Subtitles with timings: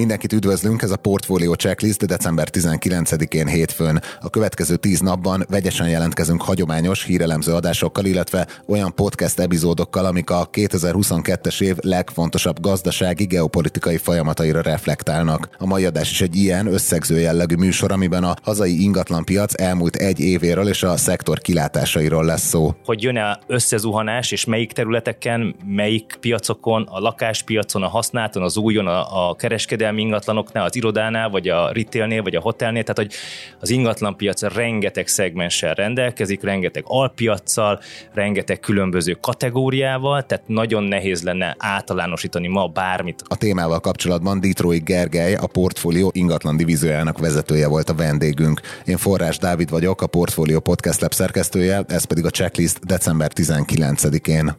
[0.00, 4.02] Mindenkit üdvözlünk, ez a Portfolio Checklist december 19-én hétfőn.
[4.20, 10.48] A következő tíz napban vegyesen jelentkezünk hagyományos hírelemző adásokkal, illetve olyan podcast epizódokkal, amik a
[10.52, 15.48] 2022-es év legfontosabb gazdasági, geopolitikai folyamataira reflektálnak.
[15.58, 20.20] A mai adás is egy ilyen összegző jellegű műsor, amiben a hazai ingatlanpiac elmúlt egy
[20.20, 22.74] évéről és a szektor kilátásairól lesz szó.
[22.84, 29.28] Hogy jön-e összezuhanás, és melyik területeken, melyik piacokon, a lakáspiacon, a használton, az újon, a,
[29.28, 33.12] a kereskedelmi kereskedelmi ingatlanoknál, az irodánál, vagy a retailnél, vagy a hotelnél, tehát hogy
[33.60, 37.80] az ingatlanpiac rengeteg szegmenssel rendelkezik, rengeteg alpiacsal,
[38.14, 43.22] rengeteg különböző kategóriával, tehát nagyon nehéz lenne általánosítani ma bármit.
[43.28, 48.60] A témával kapcsolatban Detroit Gergely, a portfólió ingatlan divíziójának vezetője volt a vendégünk.
[48.84, 54.56] Én Forrás Dávid vagyok, a Portfolio Podcast Lab szerkesztője, ez pedig a checklist december 19-én.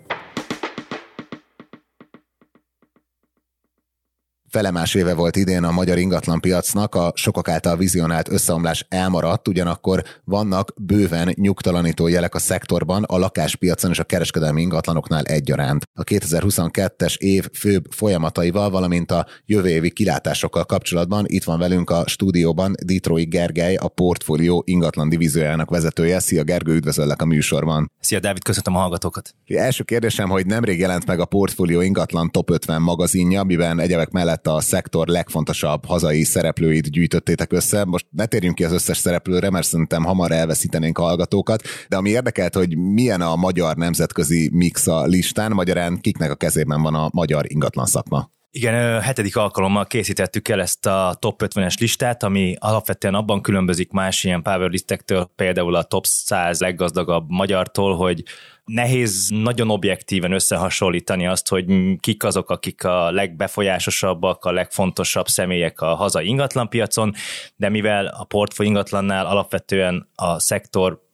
[4.51, 10.73] Felemás éve volt idén a magyar ingatlanpiacnak, a sokak által vizionált összeomlás elmaradt, ugyanakkor vannak
[10.77, 15.83] bőven nyugtalanító jelek a szektorban, a lakáspiacon és a kereskedelmi ingatlanoknál egyaránt.
[15.93, 22.03] A 2022-es év főbb folyamataival, valamint a jövő évi kilátásokkal kapcsolatban itt van velünk a
[22.07, 26.19] stúdióban Detroit Gergely, a portfólió ingatlan divíziójának vezetője.
[26.19, 27.91] Szia Gergő, üdvözöllek a műsorban.
[27.99, 29.35] Szia Dávid, köszöntöm a hallgatókat.
[29.47, 34.40] Első kérdésem, hogy nemrég jelent meg a portfólió ingatlan top 50 magazinja, amiben egyebek mellett
[34.43, 37.85] mellett a szektor legfontosabb hazai szereplőit gyűjtöttétek össze.
[37.85, 42.09] Most ne térjünk ki az összes szereplőre, mert szerintem hamar elveszítenénk a hallgatókat, de ami
[42.09, 47.09] érdekelt, hogy milyen a magyar nemzetközi mix a listán, magyarán kiknek a kezében van a
[47.13, 48.29] magyar ingatlan szakma.
[48.53, 54.23] Igen, hetedik alkalommal készítettük el ezt a top 50-es listát, ami alapvetően abban különbözik más
[54.23, 58.23] ilyen power listektől, például a top 100 leggazdagabb magyartól, hogy
[58.65, 61.65] nehéz nagyon objektíven összehasonlítani azt, hogy
[61.99, 67.13] kik azok, akik a legbefolyásosabbak, a legfontosabb személyek a hazai ingatlanpiacon,
[67.55, 71.09] de mivel a portfólió ingatlannál alapvetően a szektor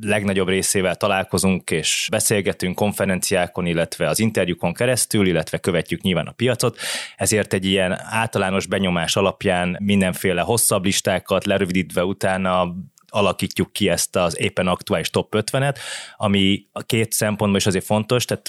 [0.00, 6.78] legnagyobb részével találkozunk és beszélgetünk konferenciákon, illetve az interjúkon keresztül, illetve követjük nyilván a piacot,
[7.16, 12.74] ezért egy ilyen általános benyomás alapján mindenféle hosszabb listákat lerövidítve utána
[13.12, 15.76] alakítjuk ki ezt az éppen aktuális top 50-et,
[16.16, 18.48] ami a két szempontból is azért fontos, tehát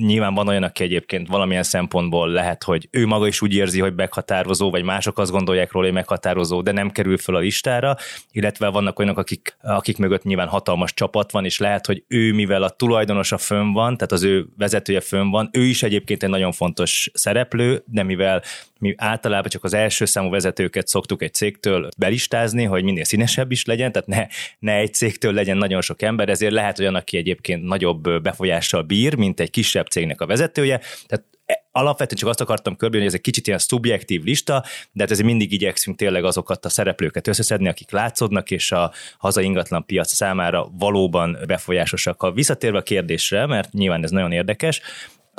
[0.00, 3.94] nyilván van olyan, aki egyébként valamilyen szempontból lehet, hogy ő maga is úgy érzi, hogy
[3.94, 7.96] meghatározó, vagy mások azt gondolják róla, hogy meghatározó, de nem kerül föl a listára,
[8.32, 12.62] illetve vannak olyanok, akik, akik mögött nyilván hatalmas csapat van, és lehet, hogy ő, mivel
[12.62, 16.52] a tulajdonosa fönn van, tehát az ő vezetője fönn van, ő is egyébként egy nagyon
[16.52, 18.42] fontos szereplő, de mivel
[18.82, 23.64] mi általában csak az első számú vezetőket szoktuk egy cégtől belistázni, hogy minél színesebb is
[23.64, 24.26] legyen, tehát ne,
[24.58, 29.14] ne egy cégtől legyen nagyon sok ember, ezért lehet olyan, aki egyébként nagyobb befolyással bír,
[29.14, 33.14] mint egy kisebb cégnek a vezetője, tehát e, alapvetően csak azt akartam körbe, hogy ez
[33.14, 37.68] egy kicsit ilyen szubjektív lista, de hát ezért mindig igyekszünk tényleg azokat a szereplőket összeszedni,
[37.68, 42.20] akik látszódnak, és a hazai ingatlan piac számára valóban befolyásosak.
[42.20, 44.80] Ha visszatérve a kérdésre, mert nyilván ez nagyon érdekes,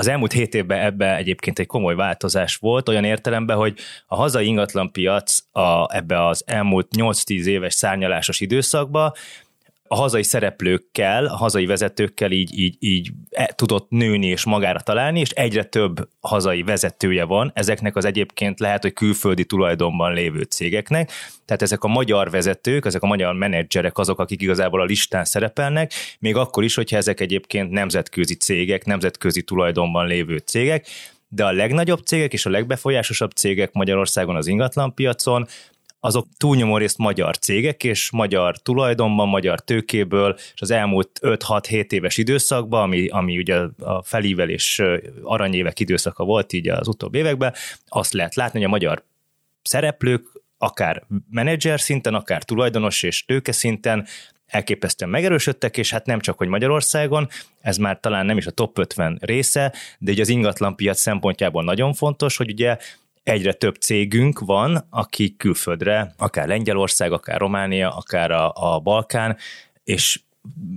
[0.03, 3.77] az elmúlt hét évben ebbe egyébként egy komoly változás volt, olyan értelemben, hogy
[4.07, 9.11] a hazai ingatlanpiac a, ebbe az elmúlt 8-10 éves szárnyalásos időszakban
[9.93, 15.19] a hazai szereplőkkel, a hazai vezetőkkel így, így, így e, tudott nőni és magára találni,
[15.19, 21.11] és egyre több hazai vezetője van, ezeknek az egyébként lehet, hogy külföldi tulajdonban lévő cégeknek,
[21.45, 25.91] tehát ezek a magyar vezetők, ezek a magyar menedzserek azok, akik igazából a listán szerepelnek,
[26.19, 30.87] még akkor is, hogyha ezek egyébként nemzetközi cégek, nemzetközi tulajdonban lévő cégek,
[31.27, 35.47] de a legnagyobb cégek és a legbefolyásosabb cégek Magyarországon az ingatlanpiacon
[36.05, 42.17] azok túlnyomó részt magyar cégek, és magyar tulajdonban, magyar tőkéből, és az elmúlt 5-6-7 éves
[42.17, 44.81] időszakban, ami, ami ugye a felívelés
[45.21, 47.53] aranyévek időszaka volt így az utóbbi években,
[47.87, 49.03] azt lehet látni, hogy a magyar
[49.61, 50.25] szereplők
[50.57, 54.05] akár menedzser szinten, akár tulajdonos és tőke szinten
[54.45, 57.27] elképesztően megerősödtek, és hát nem csak, hogy Magyarországon,
[57.61, 61.93] ez már talán nem is a top 50 része, de ugye az ingatlanpiac szempontjából nagyon
[61.93, 62.77] fontos, hogy ugye
[63.23, 69.37] egyre több cégünk van, aki külföldre, akár Lengyelország, akár Románia, akár a, a Balkán,
[69.83, 70.19] és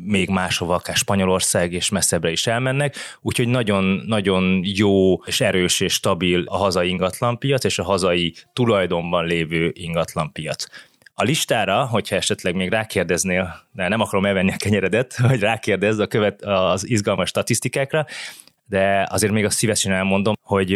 [0.05, 6.45] még máshova, akár Spanyolország és messzebbre is elmennek, úgyhogy nagyon-nagyon jó és erős és stabil
[6.47, 10.65] a hazai ingatlanpiac és a hazai tulajdonban lévő ingatlanpiac.
[11.15, 16.07] A listára, hogyha esetleg még rákérdeznél, de nem akarom elvenni a kenyeredet, hogy rákérdezz a
[16.07, 18.07] követ, az izgalmas statisztikákra,
[18.67, 20.71] de azért még azt szívesen elmondom, hogy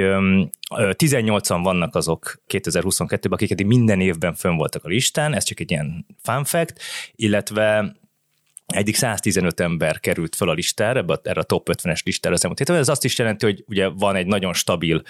[0.74, 5.70] 18-an vannak azok 2022-ben, akik eddig minden évben fönn voltak a listán, ez csak egy
[5.70, 6.80] ilyen fun fact,
[7.14, 7.94] illetve
[8.70, 12.70] eddig 115 ember került fel a listára, a, erre a top 50-es listára az elmúlt.
[12.70, 15.02] Ez azt is jelenti, hogy ugye van egy nagyon stabil,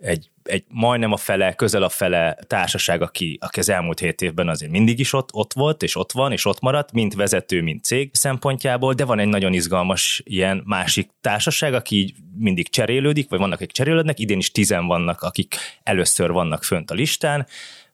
[0.00, 4.48] egy, egy majdnem a fele, közel a fele társaság, aki, aki az elmúlt hét évben
[4.48, 7.84] azért mindig is ott, ott volt, és ott van, és ott maradt, mint vezető, mint
[7.84, 13.38] cég szempontjából, de van egy nagyon izgalmas ilyen másik társaság, aki így mindig cserélődik, vagy
[13.38, 17.46] vannak, akik cserélődnek, idén is tizen vannak, akik először vannak fönt a listán,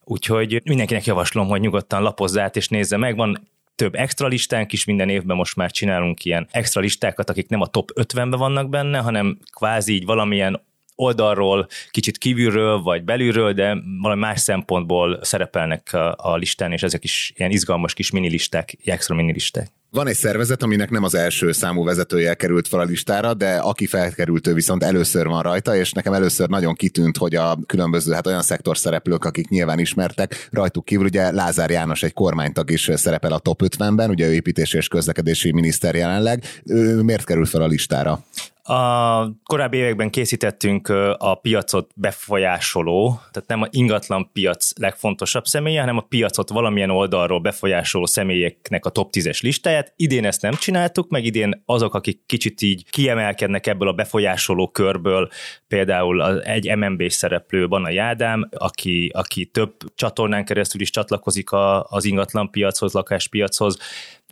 [0.05, 3.15] Úgyhogy mindenkinek javaslom, hogy nyugodtan lapozz át és nézze meg.
[3.15, 3.47] Van
[3.83, 7.67] több extra listánk is, minden évben most már csinálunk ilyen extra listákat, akik nem a
[7.67, 10.61] top 50-ben vannak benne, hanem kvázi így valamilyen
[10.95, 17.33] oldalról, kicsit kívülről vagy belülről, de valami más szempontból szerepelnek a, listán, és ezek is
[17.35, 19.67] ilyen izgalmas kis minilisták, extra minilisták.
[19.93, 23.85] Van egy szervezet, aminek nem az első számú vezetője került fel a listára, de aki
[23.85, 28.27] felkerült, ő viszont először van rajta, és nekem először nagyon kitűnt, hogy a különböző, hát
[28.27, 33.31] olyan szektor szereplők, akik nyilván ismertek, rajtuk kívül ugye Lázár János egy kormánytag is szerepel
[33.31, 36.43] a top 50-ben, ugye ő építési és közlekedési miniszter jelenleg.
[36.65, 38.23] Ő miért került fel a listára?
[38.65, 45.97] A korábbi években készítettünk a piacot befolyásoló, tehát nem a ingatlan piac legfontosabb személye, hanem
[45.97, 49.93] a piacot valamilyen oldalról befolyásoló személyeknek a top 10-es listáját.
[49.95, 55.29] Idén ezt nem csináltuk, meg idén azok, akik kicsit így kiemelkednek ebből a befolyásoló körből,
[55.67, 61.83] például egy MNB szereplő, van a Jádám, aki, aki több csatornán keresztül is csatlakozik a,
[61.83, 63.77] az ingatlan piachoz, lakáspiachoz,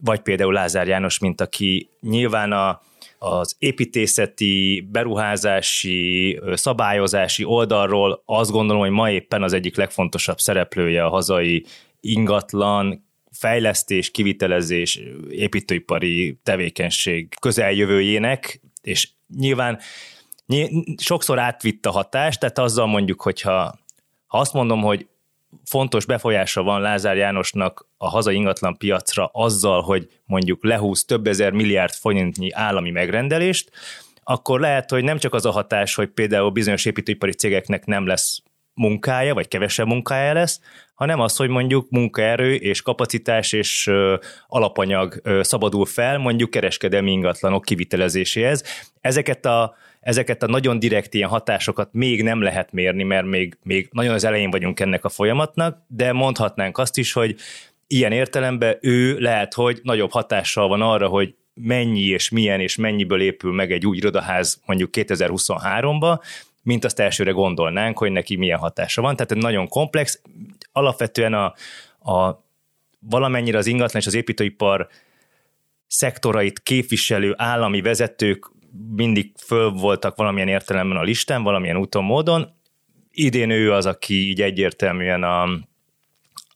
[0.01, 2.81] vagy például Lázár János, mint aki nyilván a
[3.23, 11.09] az építészeti, beruházási, szabályozási oldalról azt gondolom, hogy ma éppen az egyik legfontosabb szereplője a
[11.09, 11.65] hazai
[11.99, 19.79] ingatlan, fejlesztés, kivitelezés, építőipari tevékenység közeljövőjének, és nyilván
[20.97, 23.79] sokszor átvitt a hatást, tehát azzal mondjuk, hogyha
[24.27, 25.07] ha azt mondom, hogy
[25.65, 31.51] fontos befolyása van Lázár Jánosnak a hazai ingatlan piacra azzal, hogy mondjuk lehúz több ezer
[31.51, 33.71] milliárd forintnyi állami megrendelést,
[34.23, 38.41] akkor lehet, hogy nem csak az a hatás, hogy például bizonyos építőipari cégeknek nem lesz
[38.73, 40.59] munkája, vagy kevesebb munkája lesz,
[40.93, 44.15] hanem az, hogy mondjuk munkaerő és kapacitás és ö,
[44.47, 48.63] alapanyag ö, szabadul fel mondjuk kereskedelmi ingatlanok kivitelezéséhez.
[49.01, 53.89] Ezeket a ezeket a nagyon direkt ilyen hatásokat még nem lehet mérni, mert még, még
[53.91, 57.35] nagyon az elején vagyunk ennek a folyamatnak, de mondhatnánk azt is, hogy
[57.87, 63.21] ilyen értelemben ő lehet, hogy nagyobb hatással van arra, hogy mennyi és milyen és mennyiből
[63.21, 66.19] épül meg egy új irodaház mondjuk 2023-ba,
[66.63, 69.15] mint azt elsőre gondolnánk, hogy neki milyen hatása van.
[69.15, 70.21] Tehát nagyon komplex.
[70.71, 71.53] Alapvetően a,
[72.11, 72.43] a
[72.99, 74.87] valamennyire az ingatlan és az építőipar
[75.87, 78.50] szektorait képviselő állami vezetők
[78.95, 82.49] mindig föl voltak valamilyen értelemben a listán, valamilyen úton, módon.
[83.11, 85.43] Idén ő az, aki így egyértelműen a,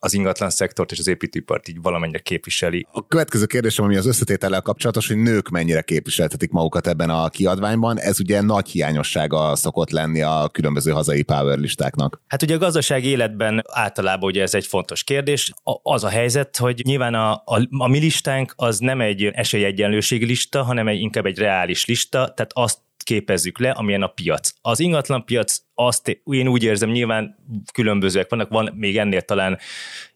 [0.06, 2.88] az ingatlan szektort és az építőipart így valamennyire képviseli.
[2.92, 8.00] A következő kérdésem, ami az összetétellel kapcsolatos, hogy nők mennyire képviseltetik magukat ebben a kiadványban.
[8.00, 12.22] Ez ugye nagy hiányossága szokott lenni a különböző hazai power listáknak.
[12.28, 15.52] Hát ugye a gazdasági életben általában ugye ez egy fontos kérdés.
[15.64, 20.26] A, az a helyzet, hogy nyilván a, a, a mi listánk az nem egy esélyegyenlőségi
[20.26, 24.52] lista, hanem egy, inkább egy reális lista, tehát azt képezzük le, amilyen a piac.
[24.62, 27.36] Az ingatlan piac, azt én úgy érzem, nyilván
[27.74, 29.58] különbözőek vannak, van még ennél talán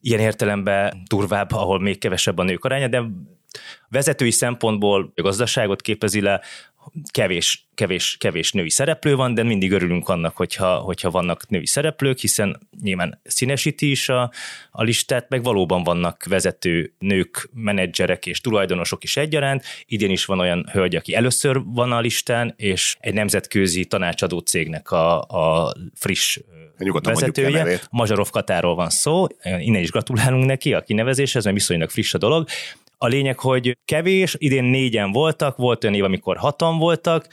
[0.01, 3.03] ilyen értelemben durvább, ahol még kevesebb a nők aránya, de
[3.89, 6.41] vezetői szempontból a gazdaságot képezi le,
[7.11, 12.17] kevés, kevés, kevés női szereplő van, de mindig örülünk annak, hogyha, hogyha vannak női szereplők,
[12.19, 14.31] hiszen nyilván színesíti is a,
[14.71, 19.63] a listát, meg valóban vannak vezető nők, menedzserek és tulajdonosok is egyaránt.
[19.85, 24.91] Idén is van olyan hölgy, aki először van a listán, és egy nemzetközi tanácsadó cégnek
[24.91, 26.39] a, a friss
[26.77, 27.79] Nyugodtan vezetője.
[27.91, 32.47] Mazsarov Katáról van szó, innen is gratulálunk neki a kinevezéshez, mert viszonylag friss a dolog.
[33.01, 37.27] A lényeg, hogy kevés, idén négyen voltak, volt olyan év, amikor hatan voltak,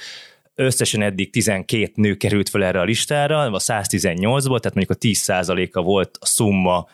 [0.54, 5.80] összesen eddig 12 nő került fel erre a listára, a 118-ból, tehát mondjuk a 10%-a
[5.80, 6.88] volt a szumma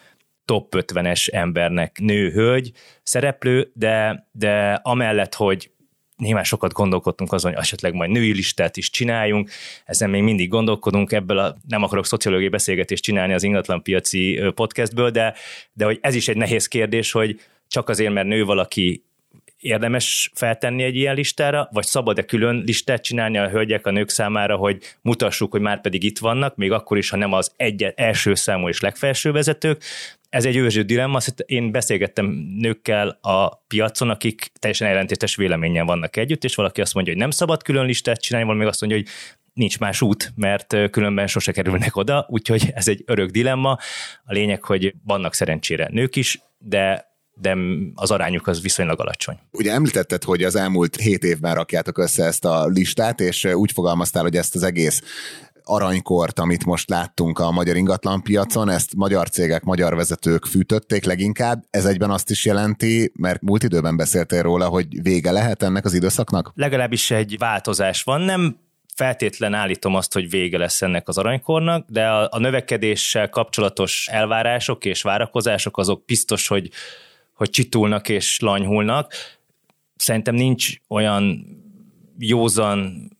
[0.44, 5.70] top 50-es embernek nő-hölgy szereplő, de, de amellett, hogy
[6.16, 9.50] nyilván sokat gondolkodtunk azon, hogy esetleg majd női listát is csináljunk,
[9.84, 15.34] ezen még mindig gondolkodunk, ebből a, nem akarok szociológiai beszélgetést csinálni az ingatlanpiaci podcastből, de,
[15.72, 17.40] de hogy ez is egy nehéz kérdés, hogy
[17.72, 19.04] csak azért, mert nő valaki
[19.58, 24.56] érdemes feltenni egy ilyen listára, vagy szabad-e külön listát csinálni a hölgyek a nők számára,
[24.56, 28.34] hogy mutassuk, hogy már pedig itt vannak, még akkor is, ha nem az egy első
[28.34, 29.82] számú és legfelső vezetők.
[30.28, 32.26] Ez egy őrző dilemma, én beszélgettem
[32.58, 37.30] nőkkel a piacon, akik teljesen ellentétes véleményen vannak együtt, és valaki azt mondja, hogy nem
[37.30, 39.08] szabad külön listát csinálni, valami azt mondja, hogy
[39.52, 43.78] nincs más út, mert különben sose kerülnek oda, úgyhogy ez egy örök dilemma.
[44.24, 47.56] A lényeg, hogy vannak szerencsére nők is, de de
[47.94, 49.38] az arányuk az viszonylag alacsony.
[49.50, 54.22] Ugye említetted, hogy az elmúlt hét évben rakjátok össze ezt a listát, és úgy fogalmaztál,
[54.22, 55.02] hogy ezt az egész
[55.64, 61.64] aranykort, amit most láttunk a magyar ingatlanpiacon, ezt magyar cégek, magyar vezetők fűtötték leginkább.
[61.70, 65.94] Ez egyben azt is jelenti, mert múlt időben beszéltél róla, hogy vége lehet ennek az
[65.94, 66.52] időszaknak?
[66.54, 68.20] Legalábbis egy változás van.
[68.20, 68.56] Nem
[68.94, 74.84] feltétlen állítom azt, hogy vége lesz ennek az aranykornak, de a, a növekedéssel kapcsolatos elvárások
[74.84, 76.70] és várakozások azok biztos, hogy,
[77.42, 79.12] hogy csitulnak és lanyhulnak.
[79.96, 81.46] Szerintem nincs olyan
[82.18, 83.10] józan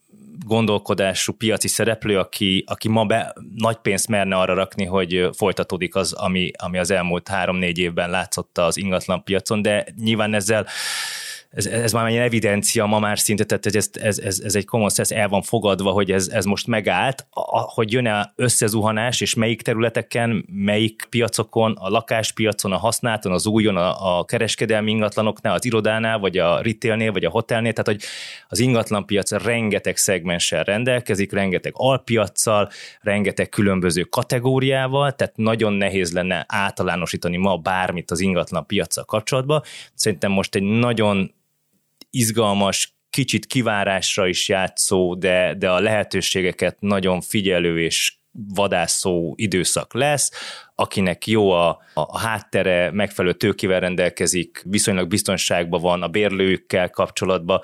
[0.45, 6.13] gondolkodású piaci szereplő, aki, aki ma be, nagy pénzt merne arra rakni, hogy folytatódik az,
[6.13, 10.67] ami, ami az elmúlt három-négy évben látszott az ingatlan piacon, de nyilván ezzel
[11.53, 14.89] ez, ez már egy evidencia ma már szinte, tehát ez, ez, ez, ez egy common
[14.89, 19.61] sense, el van fogadva, hogy ez, ez most megállt, a, hogy jön-e összezuhanás, és melyik
[19.61, 26.19] területeken, melyik piacokon, a lakáspiacon, a használton, az újon, a, a kereskedelmi ingatlanoknál, az irodánál,
[26.19, 28.09] vagy a retailnél, vagy a hotelnél, tehát hogy
[28.47, 32.69] az ingatlanpiac rengeteg szegmenssel rendelkezik, rengeteg alpiacsal,
[33.01, 39.61] rengeteg különböző kategóriával, tehát nagyon nehéz lenne általánosítani ma bármit az ingatlan piacsal kapcsolatban.
[39.93, 41.31] Szerintem most egy nagyon
[42.13, 48.13] izgalmas, kicsit kivárásra is játszó, de, de a lehetőségeket nagyon figyelő és
[48.53, 50.31] vadászó időszak lesz,
[50.75, 57.61] akinek jó a, a háttere, megfelelő tőkével rendelkezik, viszonylag biztonságban van a bérlőkkel kapcsolatban.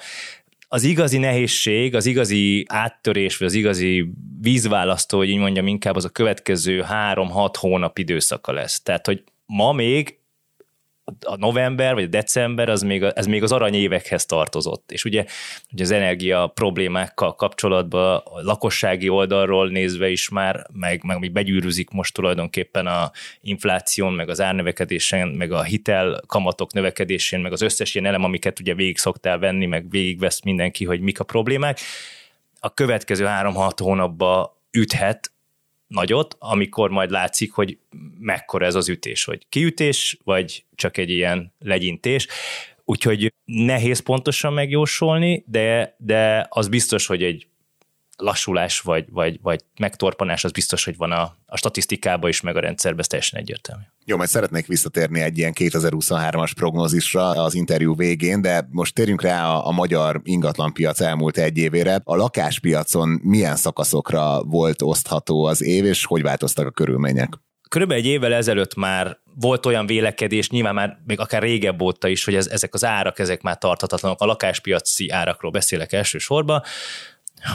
[0.68, 6.06] Az igazi nehézség, az igazi áttörés, vagy az igazi vízválasztó, hogy így mondjam, inkább az
[6.06, 8.82] a következő három-hat hónap időszaka lesz.
[8.82, 10.19] Tehát, hogy ma még
[11.20, 14.92] a november vagy a december, az még, ez még az aranyévekhez tartozott.
[14.92, 15.26] És ugye,
[15.72, 21.90] ugye az energia problémákkal kapcsolatban a lakossági oldalról nézve is már, meg, meg még begyűrűzik
[21.90, 23.12] most tulajdonképpen a
[23.42, 28.60] infláción, meg az árnövekedésen, meg a hitel kamatok növekedésén, meg az összes ilyen elem, amiket
[28.60, 31.80] ugye végig szoktál venni, meg végigvesz mindenki, hogy mik a problémák.
[32.60, 35.32] A következő három-hat hónapban üthet
[35.90, 37.78] nagyot, amikor majd látszik, hogy
[38.20, 42.28] mekkora ez az ütés, hogy kiütés, vagy csak egy ilyen legyintés.
[42.86, 47.48] Úgyhogy nehéz pontosan megjósolni, de, de az biztos, hogy egy
[48.18, 52.60] lassulás vagy, vagy, vagy megtorpanás az biztos, hogy van a, a statisztikában is, meg a
[52.60, 53.84] rendszerben, ez teljesen egyértelmű.
[54.10, 59.50] Jó, majd szeretnék visszatérni egy ilyen 2023-as prognózisra az interjú végén, de most térjünk rá
[59.50, 62.02] a, a magyar ingatlanpiac elmúlt egy évére.
[62.04, 67.30] A lakáspiacon milyen szakaszokra volt osztható az év, és hogy változtak a körülmények?
[67.70, 72.24] Körülbelül egy évvel ezelőtt már volt olyan vélekedés, nyilván már még akár régebb óta is,
[72.24, 74.22] hogy ez, ezek az árak, ezek már tarthatatlanok.
[74.22, 76.62] A lakáspiaci árakról beszélek elsősorban,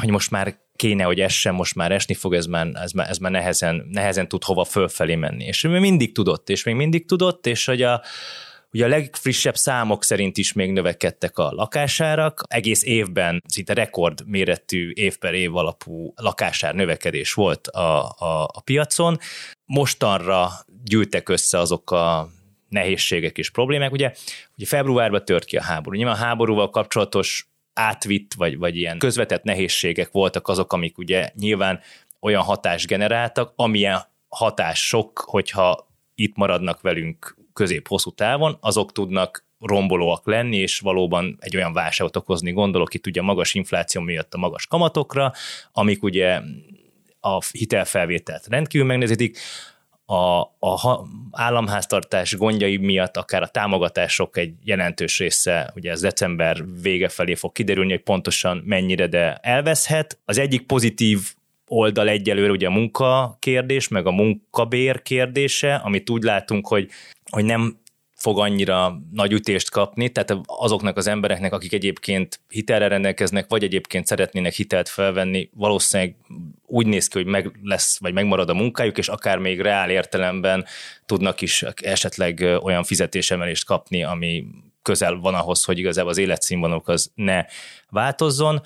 [0.00, 3.18] hogy most már kéne, hogy essen, most már esni fog, ez már, ez már, ez
[3.18, 5.44] már nehezen, nehezen tud hova fölfelé menni.
[5.44, 8.02] És ő mindig tudott, és még mindig tudott, és hogy a,
[8.74, 12.42] Ugye a legfrissebb számok szerint is még növekedtek a lakásárak.
[12.48, 18.60] Egész évben szinte rekord méretű év per év alapú lakásár növekedés volt a, a, a
[18.64, 19.18] piacon.
[19.64, 20.50] Mostanra
[20.84, 22.28] gyűltek össze azok a
[22.68, 23.92] nehézségek és problémák.
[23.92, 24.12] Ugye,
[24.56, 25.96] ugye februárban tört ki a háború.
[25.96, 31.80] Nyilván a háborúval kapcsolatos átvitt, vagy, vagy ilyen közvetett nehézségek voltak azok, amik ugye nyilván
[32.20, 40.56] olyan hatást generáltak, amilyen hatások, hogyha itt maradnak velünk közép-hosszú távon, azok tudnak rombolóak lenni,
[40.56, 42.52] és valóban egy olyan válságot okozni.
[42.52, 45.32] Gondolok itt ugye a magas infláció miatt a magas kamatokra,
[45.72, 46.40] amik ugye
[47.20, 49.38] a hitelfelvételt rendkívül megnézítik,
[50.06, 57.08] a, a államháztartás gondjai miatt akár a támogatások egy jelentős része, ugye ez december vége
[57.08, 60.18] felé fog kiderülni, hogy pontosan mennyire, de elveszhet.
[60.24, 61.20] Az egyik pozitív
[61.66, 66.88] oldal egyelőre ugye a munka kérdés, meg a munkabér kérdése, amit úgy látunk, hogy,
[67.30, 67.78] hogy nem
[68.24, 74.06] fog annyira nagy ütést kapni, tehát azoknak az embereknek, akik egyébként hitelre rendelkeznek, vagy egyébként
[74.06, 76.16] szeretnének hitelt felvenni, valószínűleg
[76.66, 80.64] úgy néz ki, hogy meg lesz, vagy megmarad a munkájuk, és akár még reál értelemben
[81.06, 84.44] tudnak is esetleg olyan fizetésemelést kapni, ami
[84.82, 87.44] közel van ahhoz, hogy igazából az életszínvonaluk az ne
[87.90, 88.62] változzon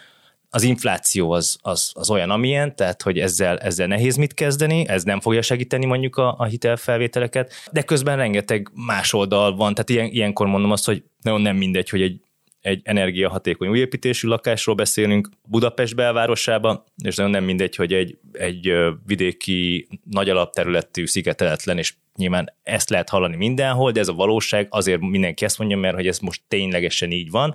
[0.50, 5.02] az infláció az, az, az olyan, amilyen, tehát hogy ezzel, ezzel nehéz mit kezdeni, ez
[5.02, 10.06] nem fogja segíteni mondjuk a, a hitelfelvételeket, de közben rengeteg más oldal van, tehát ilyen,
[10.06, 12.20] ilyenkor mondom azt, hogy nagyon nem mindegy, hogy egy
[12.60, 18.72] egy energiahatékony újépítésű lakásról beszélünk Budapest belvárosában, és nagyon nem mindegy, hogy egy, egy
[19.06, 25.00] vidéki nagy alapterületű szigeteletlen, és nyilván ezt lehet hallani mindenhol, de ez a valóság, azért
[25.00, 27.52] mindenki ezt mondja, mert hogy ez most ténylegesen így van.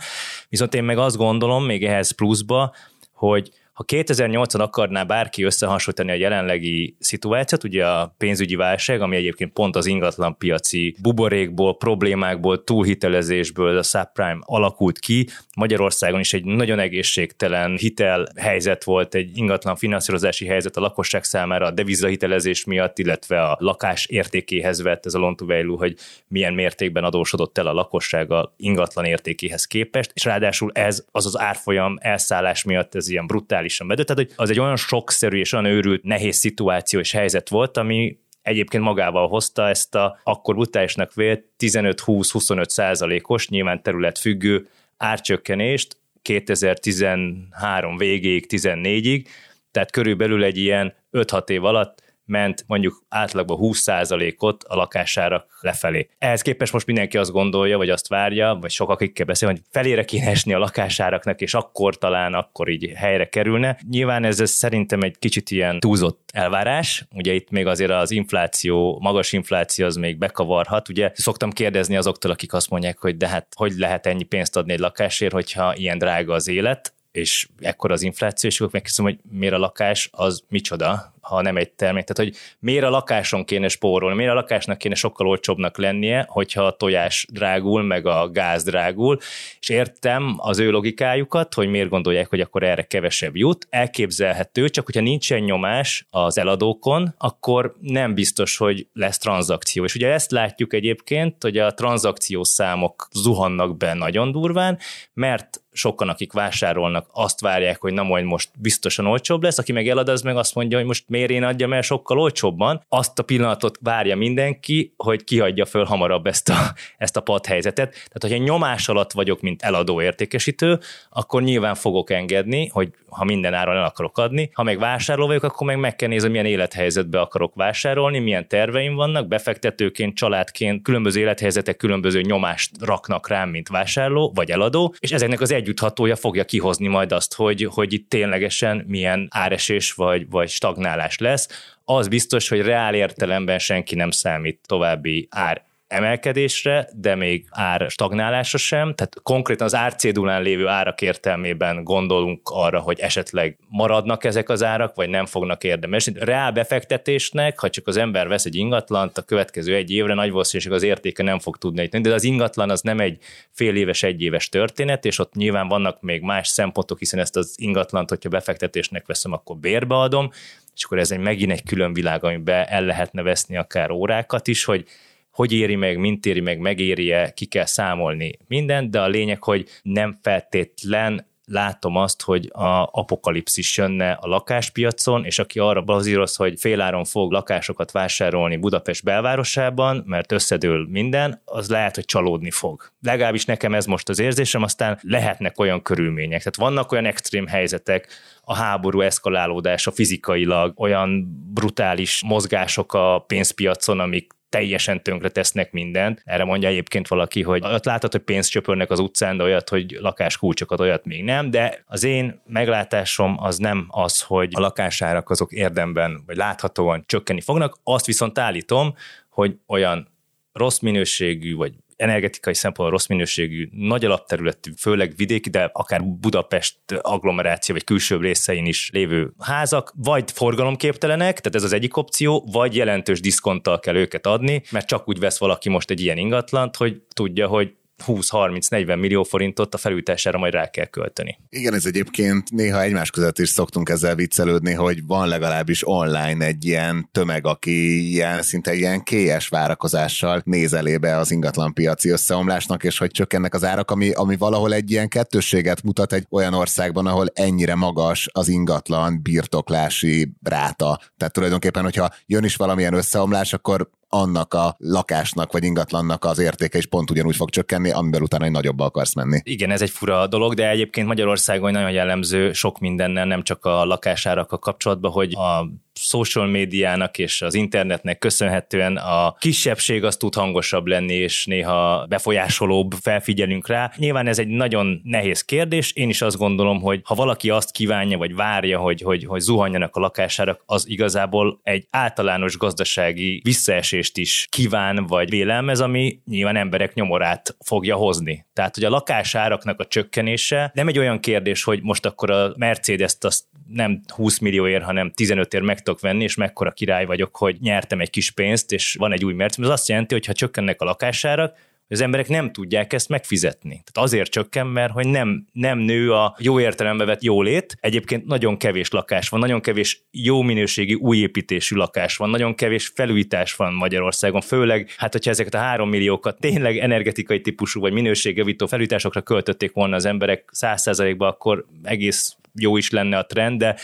[0.49, 2.75] Viszont én meg azt gondolom, még ehhez pluszba,
[3.13, 9.53] hogy ha 2008-an akarná bárki összehasonlítani a jelenlegi szituációt, ugye a pénzügyi válság, ami egyébként
[9.53, 16.79] pont az ingatlan piaci buborékból, problémákból, túlhitelezésből, a subprime alakult ki, Magyarországon is egy nagyon
[16.79, 23.41] egészségtelen hitel helyzet volt, egy ingatlan finanszírozási helyzet a lakosság számára a devizahitelezés miatt, illetve
[23.41, 25.95] a lakás értékéhez vett ez a loan to value, hogy
[26.27, 31.39] milyen mértékben adósodott el a lakosság a ingatlan értékéhez képest, és ráadásul ez az az
[31.39, 33.27] árfolyam elszállás miatt ez ilyen
[33.63, 34.07] brutálisan bedött.
[34.07, 38.17] Tehát hogy az egy olyan sokszerű és olyan őrült, nehéz szituáció és helyzet volt, ami
[38.41, 44.67] egyébként magával hozta ezt a akkor brutálisnak vélt 15-20-25 százalékos, nyilván terület függő
[44.97, 49.25] árcsökkenést 2013 végéig, 14-ig,
[49.71, 56.09] tehát körülbelül egy ilyen 5-6 év alatt ment mondjuk átlagban 20%-ot a lakására lefelé.
[56.17, 60.05] Ehhez képest most mindenki azt gondolja, vagy azt várja, vagy sok akikkel beszél, hogy felére
[60.05, 63.77] kéne esni a lakásáraknak, és akkor talán akkor így helyre kerülne.
[63.89, 67.05] Nyilván ez, ez szerintem egy kicsit ilyen túlzott elvárás.
[67.15, 70.89] Ugye itt még azért az infláció, magas infláció az még bekavarhat.
[70.89, 74.73] Ugye szoktam kérdezni azoktól, akik azt mondják, hogy de hát hogy lehet ennyi pénzt adni
[74.73, 79.19] egy lakásért, hogyha ilyen drága az élet és ekkor az infláció, és akkor megkérdezem, hogy
[79.39, 82.03] miért a lakás az micsoda, ha nem egy termék.
[82.03, 86.65] Tehát, hogy miért a lakáson kéne spórolni, miért a lakásnak kéne sokkal olcsóbbnak lennie, hogyha
[86.65, 89.17] a tojás drágul, meg a gáz drágul,
[89.59, 93.67] és értem az ő logikájukat, hogy miért gondolják, hogy akkor erre kevesebb jut.
[93.69, 99.83] Elképzelhető, csak hogyha nincsen nyomás az eladókon, akkor nem biztos, hogy lesz tranzakció.
[99.83, 104.79] És ugye ezt látjuk egyébként, hogy a tranzakciós számok zuhannak be nagyon durván,
[105.13, 109.87] mert sokan, akik vásárolnak, azt várják, hogy na majd most biztosan olcsóbb lesz, aki meg
[109.87, 112.85] elad, az meg azt mondja, hogy most miért én adjam el sokkal olcsóbban.
[112.89, 117.91] Azt a pillanatot várja mindenki, hogy kihagyja föl hamarabb ezt a, ezt a padhelyzetet.
[117.91, 120.79] Tehát, hogyha nyomás alatt vagyok, mint eladó értékesítő,
[121.09, 124.49] akkor nyilván fogok engedni, hogy ha minden áron el akarok adni.
[124.53, 128.95] Ha meg vásárló vagyok, akkor meg meg kell nézni, milyen élethelyzetbe akarok vásárolni, milyen terveim
[128.95, 135.41] vannak, befektetőként, családként, különböző élethelyzetek különböző nyomást raknak rám, mint vásárló vagy eladó, és ezeknek
[135.41, 141.02] az együtthatója fogja kihozni majd azt, hogy, hogy itt ténylegesen milyen áresés vagy, vagy stagnálás
[141.17, 141.73] lesz.
[141.85, 145.63] Az biztos, hogy reál értelemben senki nem számít további ár
[145.93, 152.79] emelkedésre, de még ár stagnálásra sem, tehát konkrétan az árcédulán lévő árak értelmében gondolunk arra,
[152.79, 156.11] hogy esetleg maradnak ezek az árak, vagy nem fognak érdemes.
[156.15, 160.71] Reál befektetésnek, ha csak az ember vesz egy ingatlant, a következő egy évre nagy valószínűség
[160.71, 163.17] az értéke nem fog tudni de az ingatlan az nem egy
[163.51, 167.53] fél éves, egy éves történet, és ott nyilván vannak még más szempontok, hiszen ezt az
[167.55, 170.31] ingatlant, hogyha befektetésnek veszem, akkor bérbe adom,
[170.75, 174.63] és akkor ez egy megint egy külön világ, amiben el lehetne veszni akár órákat is,
[174.63, 174.85] hogy
[175.31, 179.69] hogy éri meg, mint éri meg, megéri-e, ki kell számolni mindent, de a lényeg, hogy
[179.81, 186.59] nem feltétlen látom azt, hogy a apokalipszis jönne a lakáspiacon, és aki arra bazíroz, hogy
[186.59, 192.91] féláron fog lakásokat vásárolni Budapest belvárosában, mert összedől minden, az lehet, hogy csalódni fog.
[193.01, 196.37] Legalábbis nekem ez most az érzésem, aztán lehetnek olyan körülmények.
[196.39, 198.07] Tehát vannak olyan extrém helyzetek,
[198.45, 206.21] a háború eszkalálódása fizikailag, olyan brutális mozgások a pénzpiacon, amik teljesen tönkre tesznek mindent.
[206.25, 209.97] Erre mondja egyébként valaki, hogy ott látod, hogy pénzt csöpörnek az utcán, de olyat, hogy
[209.99, 215.51] lakáskulcsokat, olyat még nem, de az én meglátásom az nem az, hogy a lakásárak azok
[215.51, 218.95] érdemben, vagy láthatóan csökkenni fognak, azt viszont állítom,
[219.29, 220.07] hogy olyan
[220.51, 227.75] rossz minőségű, vagy energetikai szempontból rossz minőségű, nagy alapterületű, főleg vidéki, de akár Budapest agglomeráció
[227.75, 233.19] vagy külső részein is lévő házak, vagy forgalomképtelenek, tehát ez az egyik opció, vagy jelentős
[233.19, 237.47] diszkonttal kell őket adni, mert csak úgy vesz valaki most egy ilyen ingatlant, hogy tudja,
[237.47, 237.73] hogy
[238.07, 241.39] 20-30-40 millió forintot a felújítására majd rá kell költeni.
[241.49, 246.65] Igen, ez egyébként néha egymás között is szoktunk ezzel viccelődni, hogy van legalábbis online egy
[246.65, 253.11] ilyen tömeg, aki ilyen szinte ilyen kélyes várakozással néz elébe az ingatlanpiaci összeomlásnak, és hogy
[253.11, 257.75] csökkennek az árak, ami, ami valahol egy ilyen kettősséget mutat egy olyan országban, ahol ennyire
[257.75, 260.99] magas az ingatlan birtoklási ráta.
[261.17, 266.77] Tehát tulajdonképpen, hogyha jön is valamilyen összeomlás, akkor annak a lakásnak vagy ingatlannak az értéke
[266.77, 269.39] is pont ugyanúgy fog csökkenni, amivel utána egy nagyobba akarsz menni.
[269.43, 273.85] Igen, ez egy fura dolog, de egyébként Magyarországon nagyon jellemző sok mindennel, nem csak a
[273.85, 280.87] lakásárakkal kapcsolatban, hogy a social médiának és az internetnek köszönhetően a kisebbség az tud hangosabb
[280.87, 283.91] lenni, és néha befolyásolóbb felfigyelünk rá.
[283.97, 285.91] Nyilván ez egy nagyon nehéz kérdés.
[285.93, 289.95] Én is azt gondolom, hogy ha valaki azt kívánja, vagy várja, hogy, hogy, hogy zuhanjanak
[289.95, 296.93] a lakásárak, az igazából egy általános gazdasági visszaesést is kíván, vagy vélelmez, ami nyilván emberek
[296.93, 298.45] nyomorát fogja hozni.
[298.53, 303.23] Tehát, hogy a lakásáraknak a csökkenése nem egy olyan kérdés, hogy most akkor a Mercedes-t
[303.23, 307.57] azt nem 20 millióért, hanem 15 ér meg tudok venni, és mekkora király vagyok, hogy
[307.59, 309.69] nyertem egy kis pénzt, és van egy új Mercedes.
[309.69, 311.57] Ez azt jelenti, hogy ha csökkennek a lakásárak,
[311.93, 313.69] az emberek nem tudják ezt megfizetni.
[313.69, 317.77] Tehát azért csökken, mert hogy nem, nem nő a jó értelembe vett jólét.
[317.79, 322.91] Egyébként nagyon kevés lakás van, nagyon kevés jó minőségi új építésű lakás van, nagyon kevés
[322.95, 328.67] felújítás van Magyarországon, főleg hát hogyha ezeket a három milliókat tényleg energetikai típusú vagy minőségjavító
[328.67, 333.75] felújításokra költötték volna az emberek száz százalékba, akkor egész jó is lenne a trend, de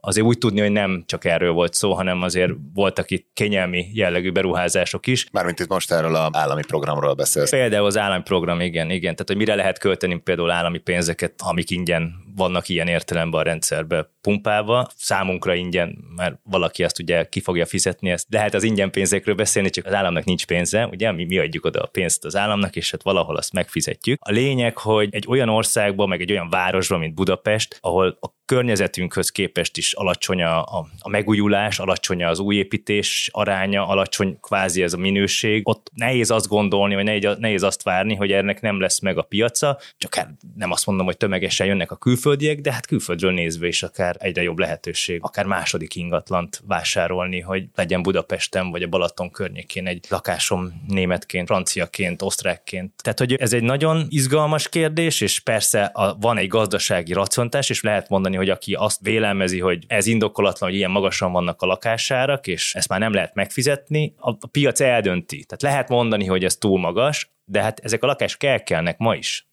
[0.00, 4.30] azért úgy tudni, hogy nem csak erről volt szó, hanem azért voltak itt kényelmi jellegű
[4.30, 5.26] beruházások is.
[5.32, 7.50] Mármint itt most erről az állami programról beszélsz.
[7.50, 9.12] Például az állami program, igen, igen.
[9.12, 14.10] Tehát, hogy mire lehet költeni például állami pénzeket, amik ingyen vannak ilyen értelemben a rendszerbe
[14.20, 14.88] pumpálva.
[14.96, 18.26] Számunkra ingyen, mert valaki azt ugye ki fogja fizetni ezt.
[18.28, 21.64] De hát az ingyen pénzekről beszélni, csak az államnak nincs pénze, ugye mi, mi adjuk
[21.64, 24.20] oda a pénzt az államnak, és hát valahol azt megfizetjük.
[24.24, 29.30] A lényeg, hogy egy olyan országban, meg egy olyan városban, mint Budapest, ahol a környezetünkhöz
[29.30, 30.60] képest is alacsony a,
[30.98, 35.68] a, megújulás, alacsony az új építés aránya, alacsony kvázi ez a minőség.
[35.68, 39.22] Ott nehéz azt gondolni, vagy nehéz, nehéz azt várni, hogy ennek nem lesz meg a
[39.22, 41.96] piaca, csak hát nem azt mondom, hogy tömegesen jönnek a
[42.28, 47.64] külföldiek, de hát külföldről nézve is akár egyre jobb lehetőség, akár második ingatlant vásárolni, hogy
[47.74, 52.92] legyen Budapesten vagy a Balaton környékén egy lakásom németként, franciaként, osztrákként.
[53.02, 57.82] Tehát, hogy ez egy nagyon izgalmas kérdés, és persze a, van egy gazdasági raciontás, és
[57.82, 62.46] lehet mondani, hogy aki azt vélelmezi, hogy ez indokolatlan, hogy ilyen magasan vannak a lakásárak,
[62.46, 65.44] és ezt már nem lehet megfizetni, a, a piac eldönti.
[65.44, 69.47] Tehát lehet mondani, hogy ez túl magas, de hát ezek a lakás kelkelnek ma is